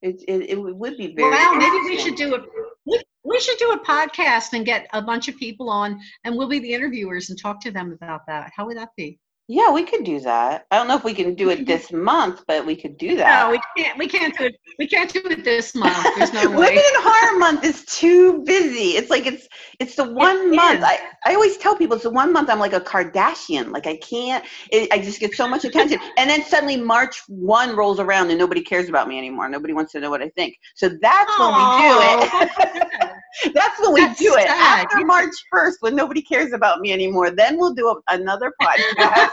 It 0.02 0.22
it, 0.26 0.50
it 0.50 0.56
would 0.56 0.96
be 0.96 1.14
very. 1.14 1.30
well, 1.30 1.54
maybe 1.54 1.78
we 1.84 1.98
should 1.98 2.16
do 2.16 2.34
a 2.34 2.44
we, 2.86 3.02
we 3.24 3.40
should 3.40 3.58
do 3.58 3.70
a 3.72 3.84
podcast 3.84 4.52
and 4.52 4.66
get 4.66 4.88
a 4.92 5.00
bunch 5.00 5.28
of 5.28 5.36
people 5.36 5.70
on, 5.70 6.00
and 6.24 6.36
we'll 6.36 6.48
be 6.48 6.58
the 6.58 6.72
interviewers 6.72 7.30
and 7.30 7.38
talk 7.40 7.60
to 7.62 7.70
them 7.70 7.92
about 7.92 8.22
that. 8.26 8.52
How 8.54 8.66
would 8.66 8.76
that 8.76 8.90
be? 8.96 9.18
Yeah, 9.46 9.70
we 9.72 9.84
could 9.84 10.04
do 10.04 10.20
that. 10.20 10.64
I 10.70 10.78
don't 10.78 10.88
know 10.88 10.96
if 10.96 11.04
we 11.04 11.12
can 11.12 11.34
do 11.34 11.50
it 11.50 11.66
this 11.66 11.92
month, 11.92 12.42
but 12.48 12.64
we 12.64 12.74
could 12.74 12.96
do 12.96 13.14
that. 13.16 13.44
No, 13.44 13.50
we 13.50 13.60
can't. 13.76 13.98
We 13.98 14.08
can't 14.08 14.36
do 14.38 14.44
it. 14.46 14.56
We 14.78 14.86
can't 14.86 15.12
do 15.12 15.20
it 15.26 15.44
this 15.44 15.74
month. 15.74 16.06
There's 16.16 16.32
no 16.32 16.48
Women 16.50 16.72
in 16.72 17.02
Horror 17.02 17.38
Month 17.38 17.62
is 17.62 17.84
too 17.84 18.42
busy. 18.44 18.96
It's 18.96 19.10
like 19.10 19.26
it's 19.26 19.46
it's 19.80 19.96
the 19.96 20.04
one 20.10 20.48
It 20.52 20.56
month. 20.56 20.78
is. 20.78 20.84
I, 20.84 20.98
I 21.26 21.34
always 21.34 21.58
tell 21.58 21.76
people 21.76 21.94
it's 21.94 22.04
the 22.04 22.10
one 22.10 22.32
month 22.32 22.48
I'm 22.48 22.58
like 22.58 22.72
a 22.72 22.80
Kardashian. 22.80 23.70
Like 23.70 23.86
I 23.86 23.96
can't. 23.98 24.42
It, 24.70 24.90
I 24.90 24.98
just 24.98 25.20
get 25.20 25.34
so 25.34 25.46
much 25.46 25.66
attention, 25.66 25.98
and 26.16 26.30
then 26.30 26.42
suddenly 26.44 26.78
March 26.78 27.20
one 27.28 27.76
rolls 27.76 28.00
around 28.00 28.30
and 28.30 28.38
nobody 28.38 28.62
cares 28.62 28.88
about 28.88 29.08
me 29.08 29.18
anymore. 29.18 29.50
Nobody 29.50 29.74
wants 29.74 29.92
to 29.92 30.00
know 30.00 30.08
what 30.08 30.22
I 30.22 30.30
think. 30.30 30.56
So 30.74 30.88
that's 30.88 31.38
when 31.38 31.48
we 31.48 31.64
do 31.82 32.48
it. 32.48 33.10
That's 33.52 33.80
when 33.80 33.92
we 33.94 34.00
That's 34.00 34.18
do 34.18 34.34
it 34.36 34.46
sad. 34.46 34.86
after 34.86 35.04
March 35.04 35.34
1st 35.52 35.72
when 35.80 35.96
nobody 35.96 36.22
cares 36.22 36.52
about 36.52 36.78
me 36.80 36.92
anymore. 36.92 37.30
Then 37.30 37.58
we'll 37.58 37.74
do 37.74 37.88
a, 37.88 38.14
another 38.14 38.52
podcast. 38.62 39.30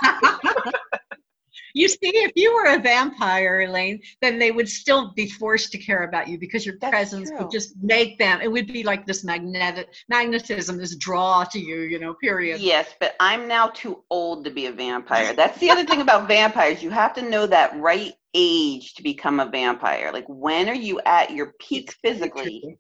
You 1.74 1.88
see, 1.88 1.98
if 2.04 2.32
you 2.36 2.54
were 2.54 2.76
a 2.76 2.80
vampire, 2.80 3.62
Elaine, 3.62 4.02
then 4.22 4.40
they 4.40 4.52
would 4.52 4.68
still 4.68 5.14
be 5.14 5.28
forced 5.30 5.72
to 5.72 5.78
care 5.78 6.04
about 6.04 6.28
you 6.28 6.38
because 6.38 6.66
your 6.66 6.76
That's 6.80 6.92
presence 6.92 7.30
true. 7.30 7.40
would 7.40 7.52
just 7.52 7.76
make 7.82 8.18
them. 8.20 8.42
It 8.42 8.52
would 8.52 8.68
be 8.68 8.84
like 8.84 9.06
this 9.06 9.24
magnetic 9.24 9.88
magnetism, 10.10 10.78
this 10.78 10.96
draw 10.96 11.44
to 11.46 11.60
you. 11.60 11.82
You 11.82 12.00
know, 12.00 12.14
period. 12.16 12.62
yes, 12.62 12.94
but 13.00 13.16
I'm 13.20 13.48
now 13.48 13.68
too 13.68 14.04
old 14.10 14.46
to 14.46 14.52
be 14.52 14.66
a 14.66 14.72
vampire. 14.72 15.34
That's 15.34 15.60
the 15.60 15.70
other 15.70 15.86
thing 15.86 16.02
about 16.02 16.28
vampires. 16.28 16.84
You 16.84 16.90
have 16.90 17.14
to 17.16 17.22
know 17.22 17.48
that 17.48 17.78
right 17.80 18.14
age 18.34 18.94
to 18.96 19.04
become 19.04 19.40
a 19.40 19.46
vampire. 19.46 20.12
Like 20.12 20.26
when 20.28 20.70
are 20.70 20.76
you 20.76 21.00
at 21.06 21.32
your 21.32 21.54
peak 21.60 21.94
physically 22.04 22.78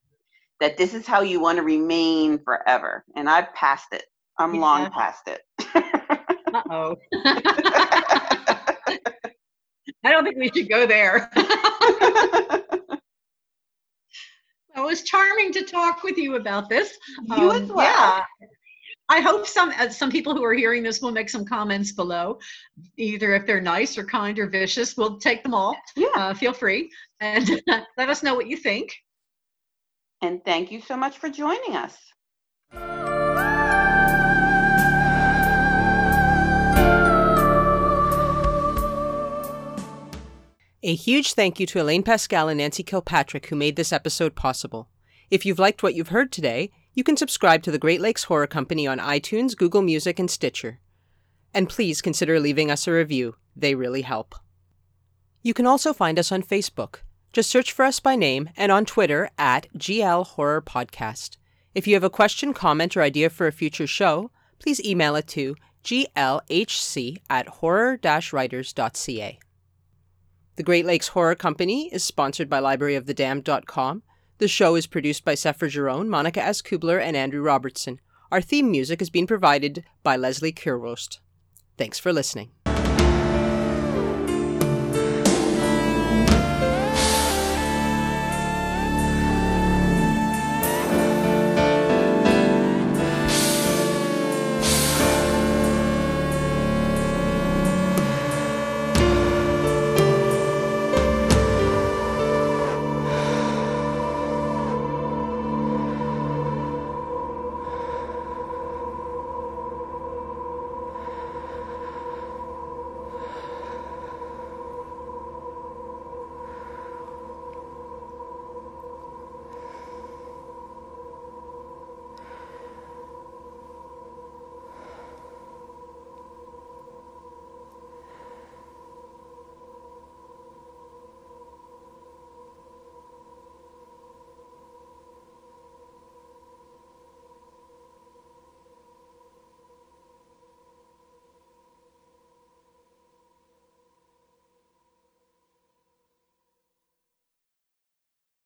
that 0.59 0.77
this 0.77 0.93
is 0.93 1.07
how 1.07 1.21
you 1.21 1.39
want 1.39 1.57
to 1.57 1.63
remain 1.63 2.39
forever? 2.43 3.03
And 3.15 3.29
I've 3.29 3.53
passed 3.53 3.93
it. 3.93 4.03
I'm 4.37 4.59
long 4.59 4.89
past 4.91 5.27
it. 5.27 5.41
Oh. 6.71 6.95
I 10.03 10.09
don't 10.09 10.23
think 10.23 10.37
we 10.37 10.49
should 10.49 10.69
go 10.69 10.87
there. 10.87 11.29
It 14.73 14.79
was 14.79 15.03
charming 15.03 15.51
to 15.53 15.63
talk 15.63 16.01
with 16.01 16.17
you 16.17 16.35
about 16.35 16.69
this. 16.69 16.97
You 17.27 17.51
as 17.51 17.69
well. 17.69 17.83
Yeah. 17.83 18.23
I 19.09 19.19
hope 19.19 19.45
some 19.45 19.73
uh, 19.77 19.89
some 19.89 20.09
people 20.09 20.33
who 20.33 20.43
are 20.45 20.53
hearing 20.53 20.81
this 20.83 21.01
will 21.01 21.11
make 21.11 21.29
some 21.29 21.43
comments 21.43 21.91
below, 21.91 22.39
either 22.97 23.35
if 23.35 23.45
they're 23.45 23.59
nice 23.59 23.97
or 23.97 24.05
kind 24.05 24.39
or 24.39 24.47
vicious. 24.47 24.95
We'll 24.95 25.19
take 25.19 25.43
them 25.43 25.53
all. 25.53 25.75
yeah. 25.97 26.07
Uh, 26.15 26.33
feel 26.33 26.53
free 26.53 26.89
and 27.19 27.61
let 27.97 28.09
us 28.09 28.23
know 28.23 28.33
what 28.33 28.47
you 28.47 28.55
think. 28.55 28.95
And 30.21 30.43
thank 30.45 30.71
you 30.71 30.79
so 30.79 30.95
much 30.95 31.17
for 31.17 31.29
joining 31.29 31.75
us. 31.75 31.97
A 40.83 40.95
huge 40.95 41.33
thank 41.33 41.59
you 41.59 41.67
to 41.67 41.79
Elaine 41.79 42.01
Pascal 42.01 42.49
and 42.49 42.57
Nancy 42.57 42.81
Kilpatrick 42.81 43.45
who 43.45 43.55
made 43.55 43.75
this 43.75 43.93
episode 43.93 44.33
possible. 44.33 44.89
If 45.29 45.45
you've 45.45 45.59
liked 45.59 45.83
what 45.83 45.93
you've 45.93 46.07
heard 46.07 46.31
today, 46.31 46.71
you 46.95 47.03
can 47.03 47.15
subscribe 47.15 47.61
to 47.63 47.71
the 47.71 47.77
Great 47.77 48.01
Lakes 48.01 48.23
Horror 48.23 48.47
Company 48.47 48.87
on 48.87 48.97
iTunes, 48.97 49.55
Google 49.55 49.83
Music, 49.83 50.17
and 50.17 50.29
Stitcher. 50.29 50.79
And 51.53 51.69
please 51.69 52.01
consider 52.01 52.39
leaving 52.39 52.71
us 52.71 52.87
a 52.87 52.93
review, 52.93 53.35
they 53.55 53.75
really 53.75 54.01
help. 54.01 54.33
You 55.43 55.53
can 55.53 55.67
also 55.67 55.93
find 55.93 56.17
us 56.17 56.31
on 56.31 56.41
Facebook. 56.41 57.01
Just 57.31 57.51
search 57.51 57.71
for 57.71 57.85
us 57.85 57.99
by 57.99 58.15
name 58.15 58.49
and 58.57 58.71
on 58.71 58.83
Twitter 58.85 59.29
at 59.37 59.67
GL 59.77 60.25
Horror 60.25 60.63
Podcast. 60.63 61.37
If 61.75 61.85
you 61.85 61.93
have 61.93 62.03
a 62.03 62.09
question, 62.09 62.55
comment, 62.55 62.97
or 62.97 63.03
idea 63.03 63.29
for 63.29 63.45
a 63.45 63.51
future 63.51 63.85
show, 63.85 64.31
please 64.57 64.83
email 64.83 65.15
it 65.15 65.27
to 65.27 65.55
glhc 65.83 67.17
at 67.29 67.47
horror-writers.ca. 67.47 69.39
The 70.61 70.65
Great 70.65 70.85
Lakes 70.85 71.07
Horror 71.07 71.33
Company 71.33 71.89
is 71.91 72.03
sponsored 72.03 72.47
by 72.47 72.61
libraryofthedamned.com. 72.61 74.03
The 74.37 74.47
show 74.47 74.75
is 74.75 74.85
produced 74.85 75.25
by 75.25 75.33
Sephra 75.33 75.67
Giron, 75.67 76.07
Monica 76.07 76.39
S. 76.39 76.61
Kuebler, 76.61 77.01
and 77.01 77.17
Andrew 77.17 77.41
Robertson. 77.41 77.99
Our 78.31 78.41
theme 78.41 78.69
music 78.69 78.99
has 78.99 79.09
been 79.09 79.25
provided 79.25 79.83
by 80.03 80.17
Leslie 80.17 80.53
Kurrost. 80.53 81.17
Thanks 81.79 81.97
for 81.97 82.13
listening. 82.13 82.51